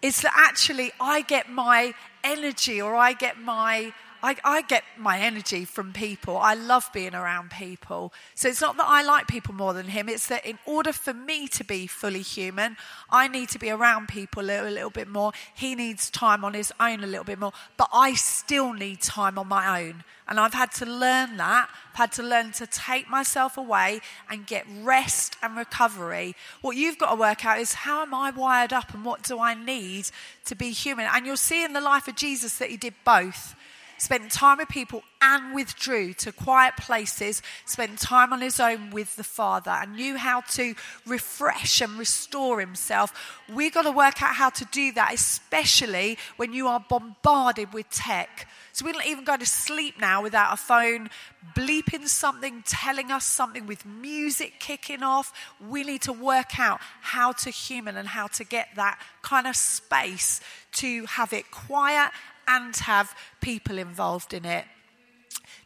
[0.00, 5.18] It's that actually I get my energy or I get my I, I, get my
[5.20, 6.36] energy from people.
[6.36, 8.12] I love being around people.
[8.34, 10.08] So it's not that I like people more than him.
[10.08, 12.76] It's that in order for me to be fully human,
[13.10, 15.32] I need to be around people a little, a little bit more.
[15.54, 17.52] He needs time on his own a little bit more.
[17.76, 20.04] But I still need time on my own.
[20.26, 21.70] And I've had to learn that.
[21.92, 26.34] I've had to learn to take myself away and get rest and recovery.
[26.60, 29.38] What you've got to work out is how am I wired up and what do
[29.38, 30.10] I need
[30.44, 31.06] to be human?
[31.10, 33.54] And you'll see in the life of Jesus that he did both
[33.98, 39.16] spent time with people and withdrew to quiet places, spent time on his own with
[39.16, 40.74] the Father, and knew how to
[41.06, 43.12] refresh and restore himself.
[43.52, 47.90] We've got to work out how to do that, especially when you are bombarded with
[47.90, 48.48] tech.
[48.72, 51.10] So we're not even going to sleep now without a phone
[51.54, 55.32] bleeping something, telling us something with music kicking off.
[55.68, 59.56] We need to work out how to human and how to get that kind of
[59.56, 60.40] space
[60.74, 62.12] to have it quiet
[62.48, 64.64] and have people involved in it.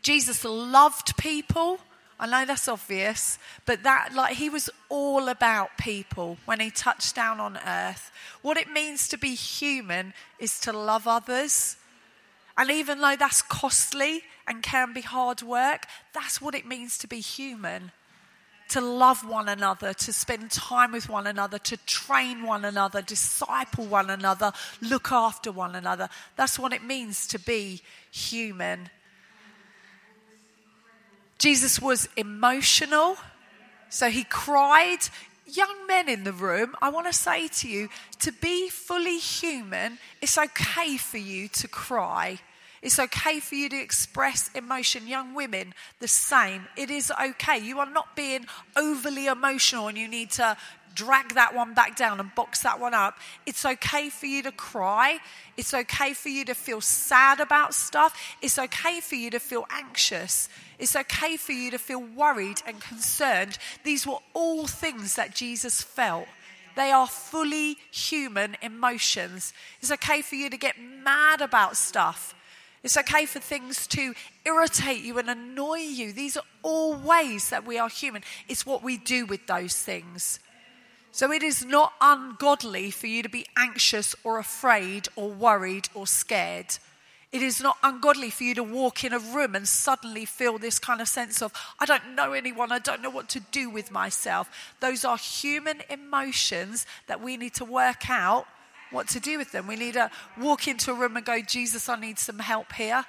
[0.02, 1.78] Jesus loved people.
[2.18, 7.14] I know that's obvious, but that, like, he was all about people when he touched
[7.14, 8.10] down on earth.
[8.42, 11.76] What it means to be human is to love others.
[12.56, 17.06] And even though that's costly and can be hard work, that's what it means to
[17.06, 17.92] be human
[18.72, 23.84] to love one another, to spend time with one another, to train one another, disciple
[23.84, 26.08] one another, look after one another.
[26.36, 28.88] That's what it means to be human.
[31.38, 33.16] Jesus was emotional,
[33.90, 35.00] so he cried.
[35.44, 39.98] Young men in the room, I want to say to you to be fully human,
[40.22, 42.38] it's okay for you to cry.
[42.82, 45.06] It's okay for you to express emotion.
[45.06, 46.66] Young women, the same.
[46.76, 47.58] It is okay.
[47.58, 50.56] You are not being overly emotional and you need to
[50.94, 53.16] drag that one back down and box that one up.
[53.46, 55.18] It's okay for you to cry.
[55.56, 58.36] It's okay for you to feel sad about stuff.
[58.42, 60.48] It's okay for you to feel anxious.
[60.78, 63.58] It's okay for you to feel worried and concerned.
[63.84, 66.26] These were all things that Jesus felt.
[66.74, 69.52] They are fully human emotions.
[69.80, 72.34] It's okay for you to get mad about stuff.
[72.82, 74.14] It's okay for things to
[74.44, 76.12] irritate you and annoy you.
[76.12, 78.22] These are all ways that we are human.
[78.48, 80.40] It's what we do with those things.
[81.12, 86.06] So it is not ungodly for you to be anxious or afraid or worried or
[86.06, 86.78] scared.
[87.30, 90.78] It is not ungodly for you to walk in a room and suddenly feel this
[90.78, 93.90] kind of sense of, I don't know anyone, I don't know what to do with
[93.90, 94.50] myself.
[94.80, 98.46] Those are human emotions that we need to work out
[98.92, 99.66] what to do with them.
[99.66, 103.04] We need to walk into a room and go, Jesus, I need some help here.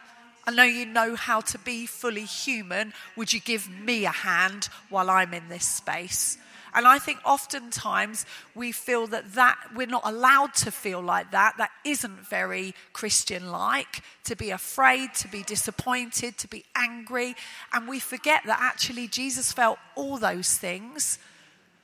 [0.45, 2.93] I know you know how to be fully human.
[3.15, 6.37] Would you give me a hand while I'm in this space?
[6.75, 11.53] And I think oftentimes we feel that that we're not allowed to feel like that.
[11.57, 17.35] That isn't very Christian like to be afraid, to be disappointed, to be angry.
[17.71, 21.19] And we forget that actually Jesus felt all those things.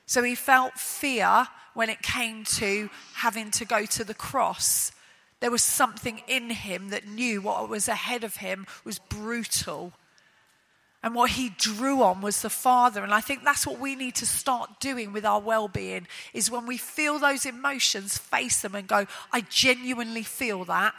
[0.06, 4.92] So he felt fear when it came to having to go to the cross.
[5.40, 9.92] There was something in him that knew what was ahead of him was brutal.
[11.02, 13.02] And what he drew on was the Father.
[13.02, 16.50] And I think that's what we need to start doing with our well being is
[16.50, 20.94] when we feel those emotions, face them and go, I genuinely feel that.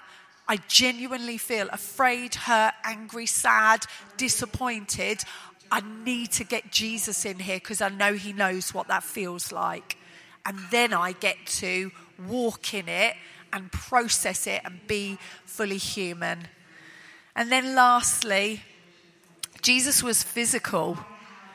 [0.48, 3.86] I genuinely feel afraid, hurt, angry, sad,
[4.18, 5.24] disappointed.
[5.72, 9.52] I need to get Jesus in here because I know he knows what that feels
[9.52, 9.98] like.
[10.46, 11.92] And then I get to
[12.28, 13.16] walk in it
[13.54, 16.48] and process it and be fully human.
[17.36, 18.62] And then lastly,
[19.62, 20.98] Jesus was physical.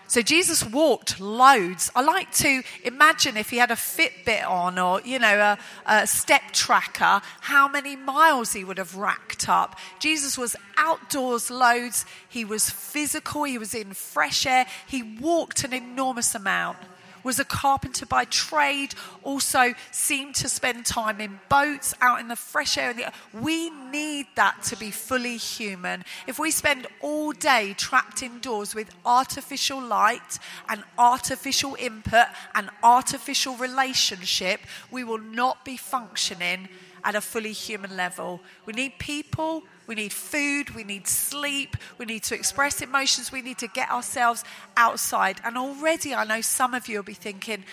[0.09, 1.90] So Jesus walked loads.
[1.96, 6.07] I like to imagine if he had a Fitbit on or, you know, a, a,
[6.07, 9.77] step tracker, how many miles he would have racked up.
[9.99, 12.07] Jesus was outdoors loads.
[12.29, 13.44] He was physical.
[13.44, 14.66] He was in fresh air.
[14.87, 16.79] He walked an enormous amount
[17.26, 22.36] was a carpenter by trade, also seemed to spend time in boats, out in the
[22.36, 22.94] fresh air.
[23.34, 26.04] We need that to be fully human.
[26.28, 33.56] If we spend all day trapped indoors with artificial light and artificial input and artificial
[33.56, 34.60] relationship,
[34.92, 36.68] we will not be functioning
[37.02, 38.40] at a fully human level.
[38.66, 43.42] We need people we need food, we need sleep, we need to express emotions, we
[43.42, 44.44] need to get ourselves
[44.77, 45.40] outside.
[45.44, 47.64] And already I know some of you will be thinking,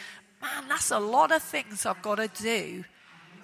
[0.42, 2.84] man, that's a lot of things I've got to do.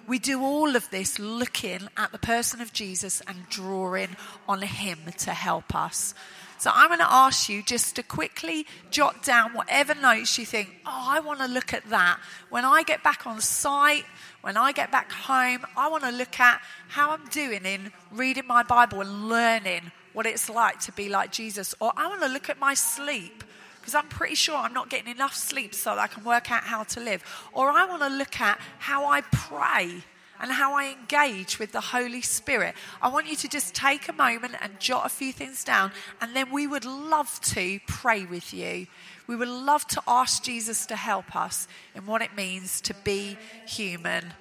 [0.10, 4.18] We do all of this looking at the person of Jesus and drawing
[4.48, 6.16] on Him to help us.
[6.58, 10.76] So I'm going to ask you just to quickly jot down whatever notes you think,
[10.84, 12.20] oh, I want to look at that.
[12.50, 14.04] When I get back on site,
[14.42, 18.48] when I get back home, I want to look at how I'm doing in reading
[18.48, 21.76] my Bible and learning what it's like to be like Jesus.
[21.80, 23.44] Or I want to look at my sleep
[23.90, 26.62] because I'm pretty sure I'm not getting enough sleep so that I can work out
[26.62, 27.24] how to live.
[27.54, 30.04] Or I want to look at how I pray
[30.40, 32.76] and how I engage with the Holy Spirit.
[33.02, 36.36] I want you to just take a moment and jot a few things down, and
[36.36, 38.86] then we would love to pray with you.
[39.26, 43.40] We would love to ask Jesus to help us in what it means to be
[43.66, 44.34] human.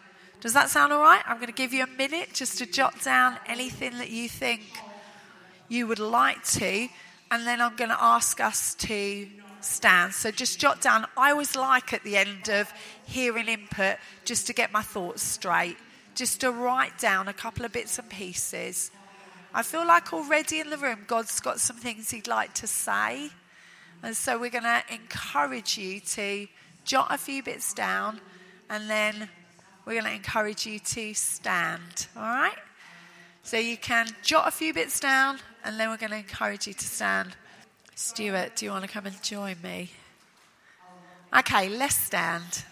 [0.42, 1.22] Does that sound all right?
[1.26, 4.60] I'm going to give you a minute just to jot down anything that you think
[5.70, 6.88] you would like to,
[7.30, 9.26] and then I'm going to ask us to
[9.64, 10.14] stand.
[10.14, 11.06] So just jot down.
[11.16, 12.72] I always like at the end of
[13.04, 15.76] hearing input just to get my thoughts straight
[16.18, 18.90] just to write down a couple of bits and pieces.
[19.54, 23.30] I feel like already in the room, God's got some things He'd like to say.
[24.02, 26.48] And so we're going to encourage you to
[26.84, 28.20] jot a few bits down
[28.68, 29.28] and then
[29.86, 32.08] we're going to encourage you to stand.
[32.16, 32.58] All right?
[33.44, 36.74] So you can jot a few bits down and then we're going to encourage you
[36.74, 37.36] to stand.
[38.00, 39.90] Stuart, do you want to come and join me?
[41.36, 42.62] Okay, let's stand.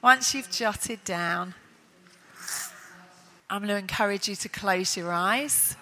[0.00, 1.54] Once you've jotted down,
[3.50, 5.76] I'm going to encourage you to close your eyes.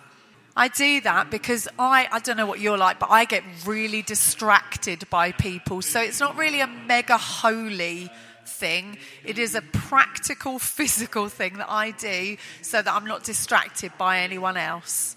[0.56, 4.00] I do that because I, I don't know what you're like, but I get really
[4.00, 5.82] distracted by people.
[5.82, 8.08] So it's not really a mega holy
[8.46, 8.96] thing.
[9.26, 14.20] It is a practical, physical thing that I do so that I'm not distracted by
[14.20, 15.16] anyone else.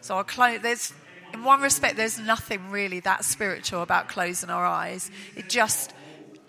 [0.00, 0.60] So I'll close.
[0.60, 0.92] There's,
[1.36, 5.10] in one respect, there's nothing really that spiritual about closing our eyes.
[5.36, 5.92] It just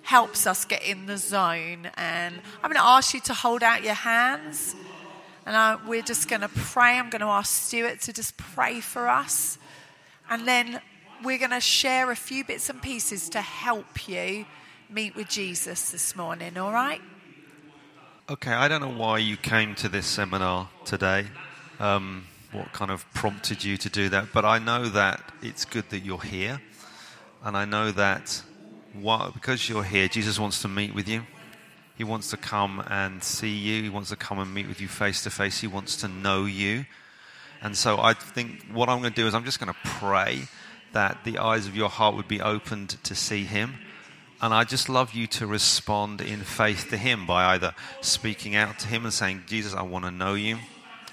[0.01, 1.89] helps us get in the zone.
[1.97, 4.75] And I'm going to ask you to hold out your hands.
[5.45, 6.97] And I, we're just going to pray.
[6.97, 9.57] I'm going to ask Stuart to just pray for us.
[10.29, 10.81] And then
[11.23, 14.45] we're going to share a few bits and pieces to help you
[14.89, 17.01] meet with Jesus this morning, all right?
[18.29, 21.25] Okay, I don't know why you came to this seminar today,
[21.79, 25.89] um, what kind of prompted you to do that, but I know that it's good
[25.89, 26.61] that you're here.
[27.43, 28.41] And I know that
[28.93, 31.23] because you're here, Jesus wants to meet with you.
[31.97, 33.83] He wants to come and see you.
[33.83, 35.59] He wants to come and meet with you face to face.
[35.59, 36.85] He wants to know you.
[37.61, 40.43] And so I think what I'm going to do is I'm just going to pray
[40.93, 43.75] that the eyes of your heart would be opened to see Him.
[44.41, 48.77] And I just love you to respond in faith to Him by either speaking out
[48.79, 50.57] to Him and saying, Jesus, I want to know you.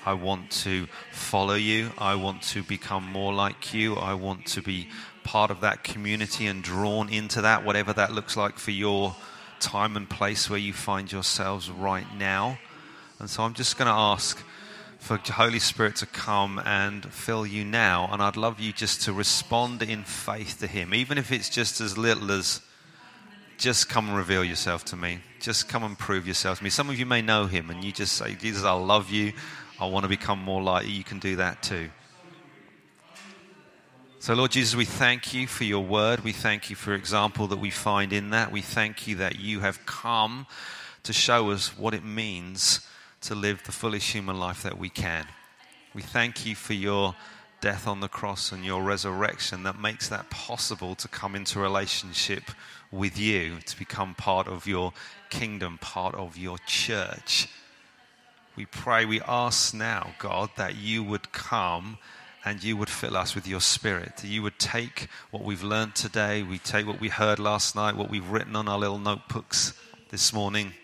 [0.07, 1.91] I want to follow you.
[1.99, 3.95] I want to become more like you.
[3.95, 4.89] I want to be
[5.23, 9.17] part of that community and drawn into that, whatever that looks like for your
[9.61, 12.59] time and place where you find yourselves right now.
[13.19, 14.43] And so I'm just going to ask
[14.99, 18.09] for the Holy Spirit to come and fill you now.
[18.13, 21.81] And I'd love you just to respond in faith to Him, even if it's just
[21.81, 22.61] as little as
[23.57, 25.21] just come and reveal yourself to me.
[25.41, 26.71] Just come and prove yourself to me.
[26.71, 29.33] Some of you may know Him and you just say, Jesus, I love you.
[29.81, 30.93] I want to become more like you.
[30.93, 31.91] You can do that too.
[34.21, 36.21] So, Lord Jesus, we thank you for your word.
[36.21, 38.51] We thank you for example that we find in that.
[38.51, 40.47] We thank you that you have come
[41.03, 42.81] to show us what it means
[43.23, 45.27] to live the fullest human life that we can.
[45.93, 47.15] We thank you for your
[47.61, 52.45] death on the cross and your resurrection that makes that possible to come into relationship
[52.91, 54.93] with you, to become part of your
[55.31, 57.49] kingdom, part of your church.
[58.57, 61.99] We pray, we ask now, God, that you would come
[62.45, 64.23] and you would fill us with your spirit.
[64.23, 68.11] You would take what we've learned today, we take what we heard last night, what
[68.11, 69.73] we've written on our little notebooks
[70.11, 70.75] this morning,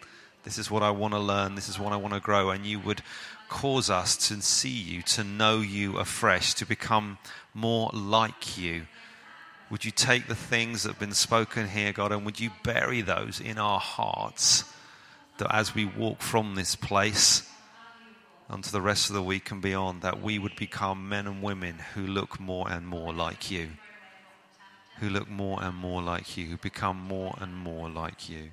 [0.43, 1.55] this is what I want to learn.
[1.55, 2.51] This is what I want to grow.
[2.51, 3.03] And you would
[3.49, 7.19] cause us to see you, to know you afresh, to become
[7.53, 8.87] more like you.
[9.71, 13.03] Would you take the things that have been spoken here, God, and would you bury
[13.03, 14.65] those in our hearts
[15.39, 17.49] that as we walk from this place
[18.51, 21.77] onto the rest of the week and beyond, that we would become men and women
[21.95, 23.71] who look more and more like you?
[24.99, 28.51] Who look more and more like you, who become more and more like you.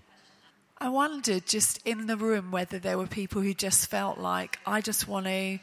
[0.78, 4.80] I wondered just in the room whether there were people who just felt like, I
[4.80, 5.60] just want to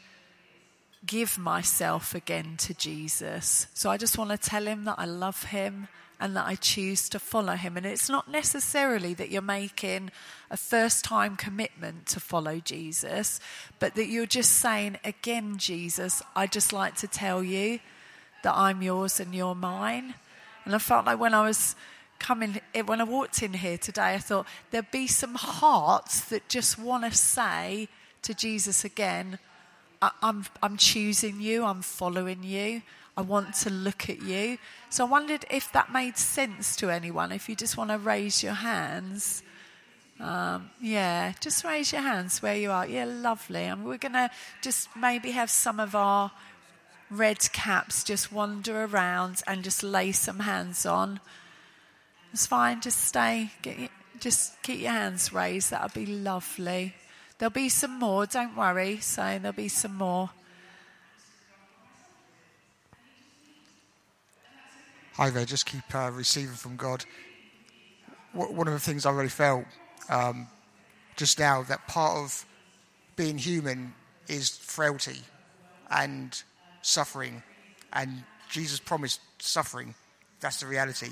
[1.05, 3.67] give myself again to Jesus.
[3.73, 5.87] So I just want to tell him that I love him
[6.19, 7.77] and that I choose to follow him.
[7.77, 10.11] And it's not necessarily that you're making
[10.49, 13.39] a first time commitment to follow Jesus,
[13.79, 17.79] but that you're just saying, again, Jesus, I just like to tell you
[18.43, 20.15] that I'm yours and you're mine.
[20.63, 21.75] And I felt like when I was
[22.19, 26.47] coming, eh, when I walked in here today, I thought there'd be some hearts that
[26.47, 27.87] just want to say
[28.21, 29.39] to Jesus again,
[30.21, 32.81] I'm, I'm choosing you, I'm following you,
[33.17, 34.57] I want to look at you.
[34.89, 38.43] So I wondered if that made sense to anyone, if you just want to raise
[38.43, 39.41] your hands.
[40.19, 42.87] Um, yeah, just raise your hands where you are.
[42.87, 43.63] Yeah, lovely.
[43.63, 44.29] And we're going to
[44.61, 46.31] just maybe have some of our
[47.09, 51.19] red caps just wander around and just lay some hands on.
[52.33, 52.81] It's fine.
[52.81, 53.51] Just stay.
[54.19, 55.71] Just keep your hands raised.
[55.71, 56.93] That'll be lovely.
[57.37, 58.25] There'll be some more.
[58.25, 58.97] Don't worry.
[58.99, 60.31] So there'll be some more.
[65.17, 65.45] Hi there.
[65.45, 67.05] Just keep uh, receiving from God.
[68.33, 69.65] One of the things I really felt
[70.09, 70.47] um,
[71.15, 72.45] just now that part of
[73.15, 73.93] being human
[74.27, 75.21] is frailty
[75.89, 76.41] and
[76.81, 77.43] suffering,
[77.93, 79.95] and Jesus promised suffering.
[80.41, 81.11] That's the reality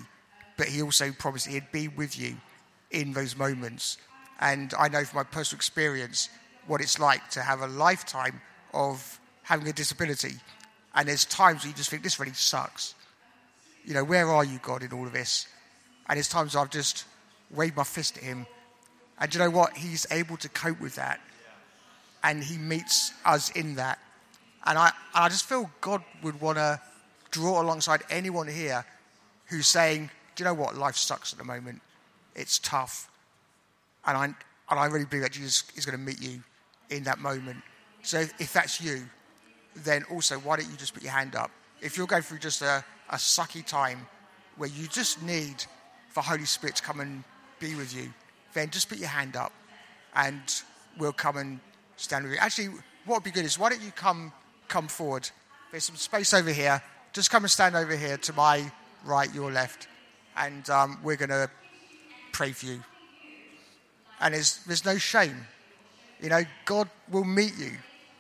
[0.58, 2.36] but he also promised he'd be with you
[2.92, 3.98] in those moments.
[4.40, 6.30] And I know from my personal experience
[6.68, 8.42] what it's like to have a lifetime
[8.74, 10.36] of having a disability.
[10.96, 12.96] And there's times where you just think, this really sucks.
[13.86, 15.48] You know, where are you, God, in all of this?
[16.08, 17.06] And it's times I've just
[17.52, 18.46] waved my fist at him.
[19.20, 19.78] And you know what?
[19.78, 21.20] He's able to cope with that.
[22.24, 24.00] And he meets us in that.
[24.66, 26.80] And I, I just feel God would want to
[27.32, 28.86] draw alongside anyone here
[29.48, 30.76] who's saying, do you know what?
[30.76, 31.82] Life sucks at the moment.
[32.36, 33.10] It's tough.
[34.06, 34.36] And I, and
[34.80, 36.42] I really believe that Jesus is going to meet you
[36.90, 37.62] in that moment.
[38.02, 39.04] So if, if that's you,
[39.76, 41.52] then also, why don't you just put your hand up?
[41.82, 42.84] If you're going through just a,
[43.14, 44.06] a sucky time
[44.58, 45.64] where you just need
[46.10, 47.24] for Holy Spirit to come and
[47.60, 48.12] be with you,
[48.54, 49.54] then just put your hand up
[50.16, 50.42] and
[50.98, 51.60] we'll come and
[51.96, 52.40] stand with you.
[52.40, 52.68] Actually,
[53.06, 54.34] what would be good is why don't you come
[54.68, 55.30] come forward?
[55.72, 56.82] There's some space over here.
[57.14, 58.72] Just come and stand over here to my
[59.06, 59.88] right, your left
[60.36, 61.50] and um, we're going to
[62.32, 62.84] pray for you.
[64.20, 65.36] And there's, there's no shame.
[66.22, 67.72] You know, God will meet you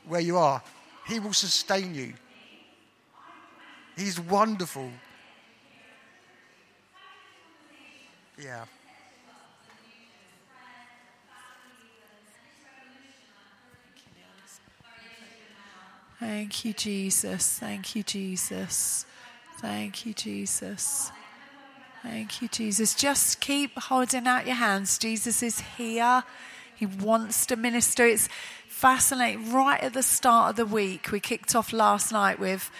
[0.08, 0.62] where you are,
[1.08, 2.14] He will sustain you.
[3.96, 4.90] He's wonderful.
[8.38, 8.66] Yeah.
[16.20, 17.60] Thank you, Jesus.
[17.60, 19.06] Thank you, Jesus.
[19.60, 21.12] Thank you, Jesus.
[22.02, 22.96] Thank you, Jesus.
[22.96, 24.98] Just keep holding out your hands.
[24.98, 26.24] Jesus is here.
[26.76, 28.06] He wants to minister.
[28.06, 28.28] It's
[28.68, 29.54] fascinating.
[29.54, 32.72] Right at the start of the week, we kicked off last night with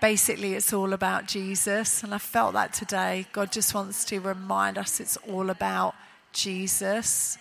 [0.00, 2.02] basically it's all about Jesus.
[2.02, 3.26] And I felt that today.
[3.32, 5.94] God just wants to remind us it's all about
[6.32, 7.38] Jesus.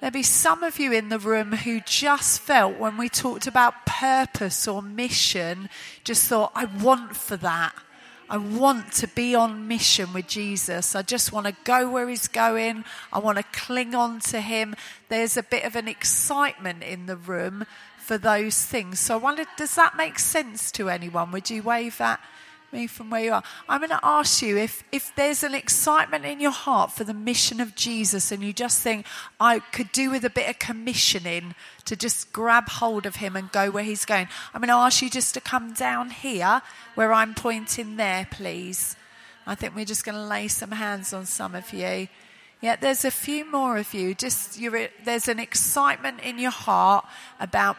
[0.00, 3.86] There'll be some of you in the room who just felt when we talked about
[3.86, 5.70] purpose or mission,
[6.04, 7.74] just thought, I want for that.
[8.28, 10.94] I want to be on mission with Jesus.
[10.94, 12.84] I just want to go where he's going.
[13.12, 14.74] I want to cling on to him.
[15.08, 17.64] There's a bit of an excitement in the room
[18.06, 19.00] for those things.
[19.00, 21.32] So I wondered, does that make sense to anyone?
[21.32, 22.20] Would you wave that?
[22.72, 23.42] me from where you are.
[23.68, 27.14] I'm going to ask you if, if there's an excitement in your heart for the
[27.14, 29.06] mission of Jesus and you just think,
[29.40, 31.54] I could do with a bit of commissioning
[31.84, 34.28] to just grab hold of him and go where he's going.
[34.52, 36.60] I'm going to ask you just to come down here
[36.94, 38.96] where I'm pointing there, please.
[39.46, 42.08] I think we're just going to lay some hands on some of you.
[42.60, 44.14] Yeah, there's a few more of you.
[44.14, 44.58] Just
[45.04, 47.04] there's an excitement in your heart
[47.38, 47.76] about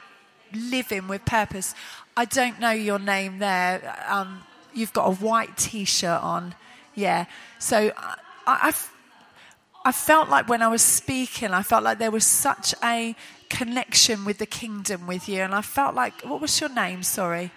[0.53, 1.75] living with purpose.
[2.15, 3.95] I don't know your name there.
[4.07, 4.43] Um,
[4.73, 6.55] you've got a white t-shirt on.
[6.95, 7.25] Yeah.
[7.59, 8.73] So I, I,
[9.85, 13.15] I felt like when I was speaking, I felt like there was such a
[13.49, 15.41] connection with the kingdom with you.
[15.41, 17.03] And I felt like, what was your name?
[17.03, 17.51] Sorry.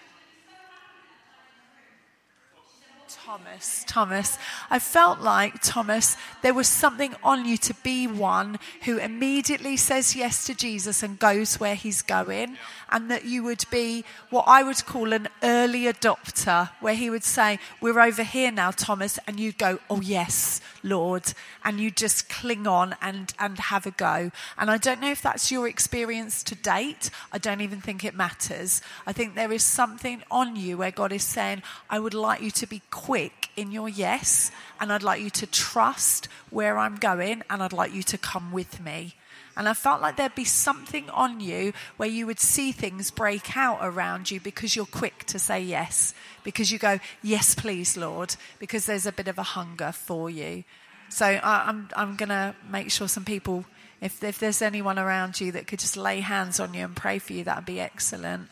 [3.30, 4.38] Thomas, Thomas,
[4.70, 10.16] I felt like, Thomas, there was something on you to be one who immediately says
[10.16, 12.56] yes to Jesus and goes where he's going,
[12.90, 17.22] and that you would be what I would call an early adopter, where he would
[17.22, 21.32] say, We're over here now, Thomas, and you'd go, Oh, yes, Lord,
[21.64, 24.32] and you just cling on and, and have a go.
[24.58, 27.10] And I don't know if that's your experience to date.
[27.30, 28.82] I don't even think it matters.
[29.06, 32.50] I think there is something on you where God is saying, I would like you
[32.50, 34.50] to be quick quick in your yes,
[34.80, 38.52] and I'd like you to trust where I'm going, and I'd like you to come
[38.52, 39.14] with me.
[39.56, 43.56] And I felt like there'd be something on you where you would see things break
[43.56, 46.14] out around you because you're quick to say yes,
[46.44, 50.64] because you go, Yes, please, Lord, because there's a bit of a hunger for you.
[51.10, 53.64] So I, I'm, I'm going to make sure some people,
[54.00, 57.18] if, if there's anyone around you that could just lay hands on you and pray
[57.18, 58.48] for you, that would be excellent.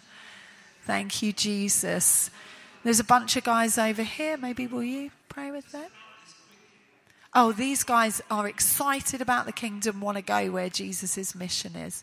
[0.83, 2.31] Thank you, Jesus.
[2.89, 4.39] There's a bunch of guys over here.
[4.39, 5.91] Maybe will you pray with them?
[7.35, 12.03] Oh, these guys are excited about the kingdom, want to go where Jesus' mission is.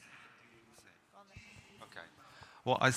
[1.82, 2.06] Okay.
[2.66, 2.92] Well, I,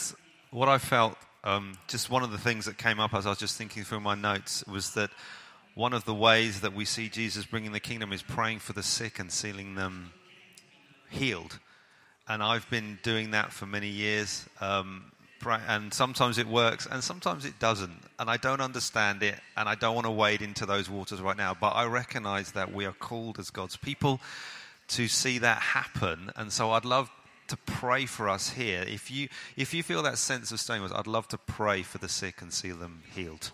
[0.51, 3.39] what I felt, um, just one of the things that came up as I was
[3.39, 5.09] just thinking through my notes was that
[5.75, 8.83] one of the ways that we see Jesus bringing the kingdom is praying for the
[8.83, 10.13] sick and seeing them
[11.09, 11.59] healed.
[12.29, 14.45] And I've been doing that for many years.
[14.61, 15.11] Um,
[15.47, 18.01] and sometimes it works and sometimes it doesn't.
[18.19, 21.37] And i don't understand it and i don't want to wade into those waters right
[21.37, 24.21] now but i recognize that we are called as god's people
[24.89, 26.31] to see that happen.
[26.37, 27.11] And so i'd love
[27.49, 28.85] to pray for us here.
[28.87, 31.83] If you if you feel that sense of staying with us i'd love to pray
[31.83, 33.53] for the sick and see them healed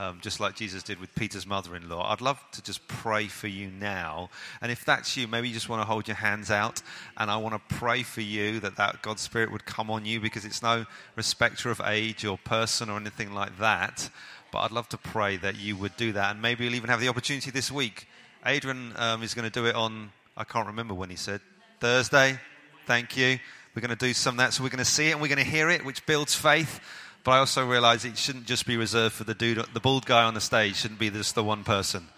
[0.00, 2.10] um, just like Jesus did with Peter's mother in law.
[2.10, 4.30] I'd love to just pray for you now.
[4.62, 6.80] And if that's you, maybe you just want to hold your hands out.
[7.18, 10.18] And I want to pray for you that, that God's Spirit would come on you
[10.18, 10.86] because it's no
[11.16, 14.08] respecter of age or person or anything like that.
[14.50, 16.32] But I'd love to pray that you would do that.
[16.32, 18.08] And maybe you'll even have the opportunity this week.
[18.46, 21.42] Adrian um, is going to do it on, I can't remember when he said,
[21.78, 22.38] Thursday.
[22.86, 23.38] Thank you.
[23.74, 24.54] We're going to do some of that.
[24.54, 26.80] So we're going to see it and we're going to hear it, which builds faith.
[27.22, 30.24] But I also realize it shouldn't just be reserved for the dude, the bald guy
[30.24, 30.76] on the stage.
[30.76, 32.08] Shouldn't be just the one person.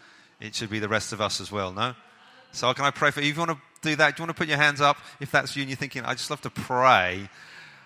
[0.41, 1.73] It should be the rest of us as well.
[1.73, 1.95] No.
[2.53, 3.31] So can I pray for you?
[3.31, 4.97] If you want to do that, do you want to put your hands up?
[5.21, 7.29] If that's you and you're thinking, I just love to pray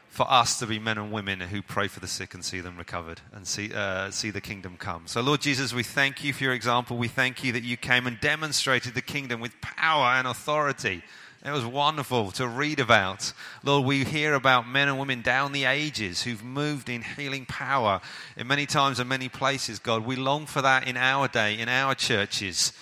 [0.08, 2.76] for us to be men and women who pray for the sick and see them
[2.78, 5.06] recovered and see, uh, see the kingdom come.
[5.06, 6.96] So, Lord Jesus, we thank you for your example.
[6.96, 11.02] We thank you that you came and demonstrated the kingdom with power and authority.
[11.44, 13.32] It was wonderful to read about.
[13.62, 18.00] Lord, we hear about men and women down the ages who've moved in healing power
[18.36, 20.04] in many times and many places, God.
[20.04, 22.72] We long for that in our day, in our churches,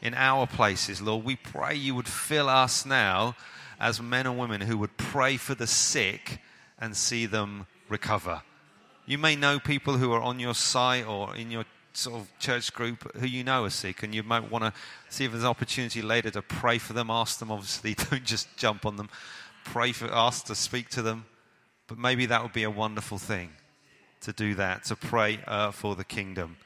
[0.00, 1.24] in our places, Lord.
[1.24, 3.36] We pray you would fill us now
[3.78, 6.40] as men and women who would pray for the sick
[6.78, 8.42] and see them recover.
[9.06, 11.64] You may know people who are on your site or in your
[11.96, 14.72] sort of church group who you know are sick, and you might want to
[15.08, 17.10] see if there's an opportunity later to pray for them.
[17.10, 19.08] Ask them, obviously, don't just jump on them.
[19.64, 21.26] Pray for, ask to speak to them.
[21.86, 23.50] But maybe that would be a wonderful thing
[24.22, 26.56] to do that, to pray uh, for the kingdom.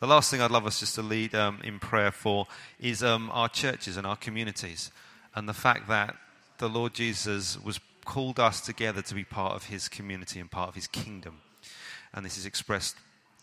[0.00, 2.46] The last thing I'd love us just to lead um, in prayer for
[2.78, 4.90] is um, our churches and our communities,
[5.34, 6.14] and the fact that
[6.58, 10.68] the Lord Jesus was called us together to be part of his community and part
[10.68, 11.40] of his kingdom.
[12.12, 12.96] And this is expressed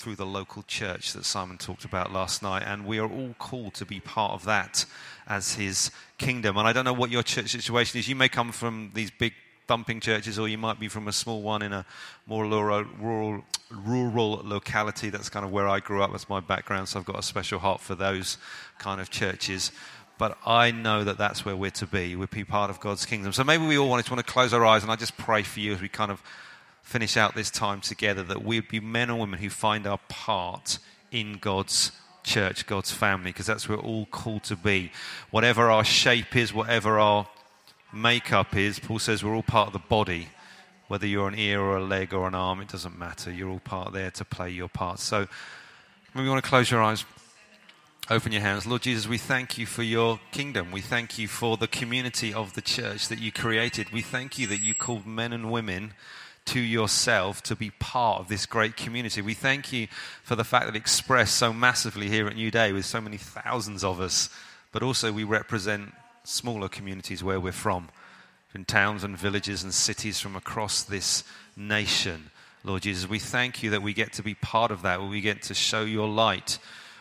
[0.04, 2.64] through the local church that Simon talked about last night.
[2.66, 4.86] And we are all called to be part of that
[5.28, 6.58] as his kingdom.
[6.58, 8.10] And I don't know what your church situation is.
[8.10, 9.34] You may come from these big
[9.66, 11.86] thumping churches, or you might be from a small one in a
[12.28, 15.10] more rural, rural, rural locality.
[15.10, 16.12] That's kind of where I grew up.
[16.12, 16.90] That's my background.
[16.90, 18.38] So I've got a special heart for those
[18.80, 19.72] kind of churches.
[20.18, 22.18] But I know that that's where we're to be.
[22.18, 23.32] We're be part of God's kingdom.
[23.32, 25.44] So maybe we all want to, want to close our eyes, and I just pray
[25.44, 26.22] for you as we kind of
[26.84, 30.78] finish out this time together that we'd be men and women who find our part
[31.12, 31.92] in God's
[32.24, 34.92] church, God's family, because that's where we're all called to be.
[35.32, 37.28] Whatever our shape is, whatever our
[37.92, 40.30] makeup is, Paul says we're all part of the body.
[40.88, 43.32] Whether you're an ear or a leg or an arm, it doesn't matter.
[43.32, 45.00] You're all part there to play your part.
[45.00, 45.28] So,
[46.14, 47.06] maybe you want to close your eyes,
[48.10, 48.68] open your hands.
[48.68, 50.72] Lord Jesus, we thank you for your kingdom.
[50.72, 53.92] We thank you for the community of the church that you created.
[53.92, 55.94] We thank you that you called men and women
[56.46, 59.22] to yourself to be part of this great community.
[59.22, 59.88] We thank you
[60.24, 64.00] for the fact that expressed so massively here at Newday with so many thousands of
[64.00, 64.30] us,
[64.72, 67.90] but also we represent smaller communities where we're from,
[68.54, 71.24] in towns and villages and cities from across this
[71.56, 72.30] nation.
[72.64, 75.22] Lord Jesus, we thank you that we get to be part of that, where we
[75.22, 76.60] get to show your light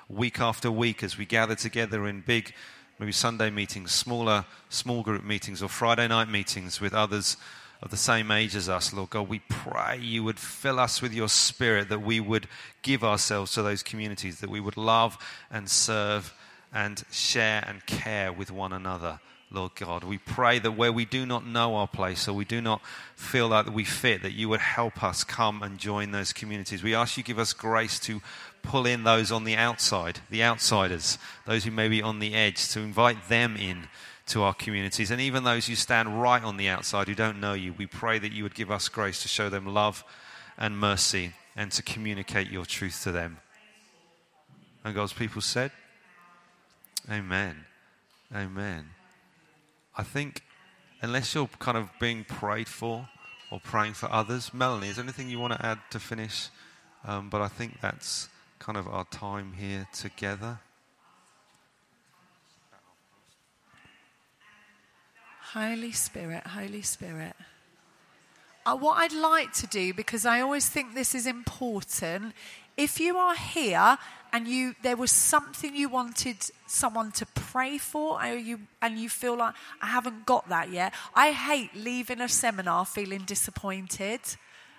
[0.09, 2.53] week after week as we gather together in big,
[2.99, 7.36] maybe Sunday meetings, smaller small group meetings, or Friday night meetings with others
[7.82, 9.28] of the same age as us, Lord God.
[9.28, 12.46] We pray you would fill us with your spirit, that we would
[12.82, 15.18] give ourselves to those communities, that we would love
[15.50, 16.32] and serve
[16.72, 19.20] and share and care with one another.
[19.50, 22.62] Lord God, we pray that where we do not know our place or we do
[22.62, 22.80] not
[23.16, 26.82] feel like we fit, that you would help us come and join those communities.
[26.82, 28.22] We ask you give us grace to
[28.62, 32.68] pull in those on the outside, the outsiders, those who may be on the edge,
[32.70, 33.88] to invite them in
[34.26, 35.10] to our communities.
[35.10, 38.18] And even those who stand right on the outside who don't know you, we pray
[38.18, 40.04] that you would give us grace to show them love
[40.56, 43.38] and mercy and to communicate your truth to them.
[44.84, 45.70] And God's people said,
[47.10, 47.64] Amen.
[48.34, 48.90] Amen.
[49.96, 50.42] I think,
[51.02, 53.08] unless you're kind of being prayed for
[53.50, 56.48] or praying for others, Melanie, is there anything you want to add to finish?
[57.04, 60.60] Um, but I think that's kind of our time here together.
[65.55, 67.34] Holy Spirit, Holy Spirit.
[68.64, 72.32] Uh, what I'd like to do, because I always think this is important,
[72.78, 73.98] if you are here
[74.32, 76.36] and you there was something you wanted
[76.66, 80.94] someone to pray for or you and you feel like I haven't got that yet.
[81.14, 84.20] I hate leaving a seminar feeling disappointed.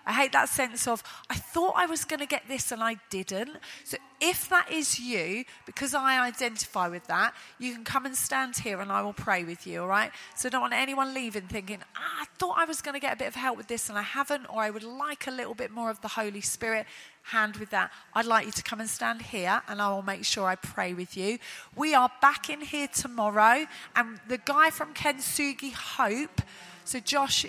[0.05, 2.97] I hate that sense of, I thought I was going to get this and I
[3.09, 3.51] didn't.
[3.85, 8.57] So if that is you, because I identify with that, you can come and stand
[8.57, 10.11] here and I will pray with you, all right?
[10.35, 13.13] So I don't want anyone leaving thinking, ah, I thought I was going to get
[13.13, 15.55] a bit of help with this and I haven't, or I would like a little
[15.55, 16.85] bit more of the Holy Spirit
[17.23, 17.89] hand with that.
[18.13, 20.93] I'd like you to come and stand here and I will make sure I pray
[20.93, 21.39] with you.
[21.77, 26.41] We are back in here tomorrow and the guy from Kintsugi Hope,
[26.83, 27.45] so Josh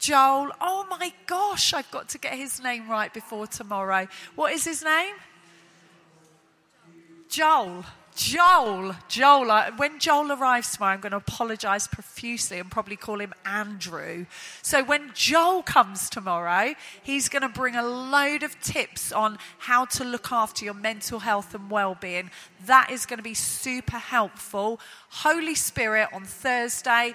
[0.00, 0.50] Joel.
[0.60, 4.08] Oh my gosh, I've got to get his name right before tomorrow.
[4.34, 5.14] What is his name?
[7.28, 7.84] Joel.
[8.16, 13.32] Joel, Joel, when Joel arrives tomorrow, I'm going to apologize profusely and probably call him
[13.46, 14.26] Andrew.
[14.62, 19.84] So, when Joel comes tomorrow, he's going to bring a load of tips on how
[19.86, 22.30] to look after your mental health and well being.
[22.66, 24.80] That is going to be super helpful.
[25.08, 27.14] Holy Spirit on Thursday,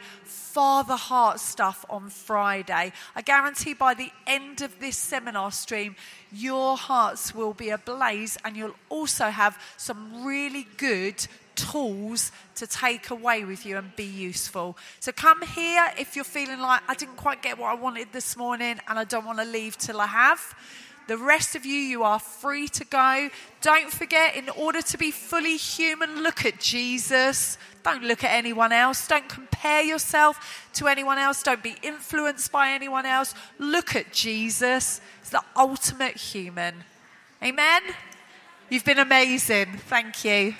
[0.55, 2.93] Father Heart stuff on Friday.
[3.13, 5.97] I guarantee by the end of this seminar stream,
[6.31, 13.09] your hearts will be ablaze and you'll also have some really good tools to take
[13.09, 14.77] away with you and be useful.
[15.01, 18.37] So come here if you're feeling like I didn't quite get what I wanted this
[18.37, 20.55] morning and I don't want to leave till I have.
[21.09, 23.29] The rest of you, you are free to go.
[23.59, 27.57] Don't forget, in order to be fully human, look at Jesus.
[27.85, 29.07] Don't look at anyone else.
[29.07, 31.43] Don't compare yourself to anyone else.
[31.43, 33.35] Don't be influenced by anyone else.
[33.59, 35.01] Look at Jesus.
[35.21, 36.83] He's the ultimate human.
[37.43, 37.83] Amen?
[38.71, 39.77] You've been amazing.
[39.87, 40.55] Thank you.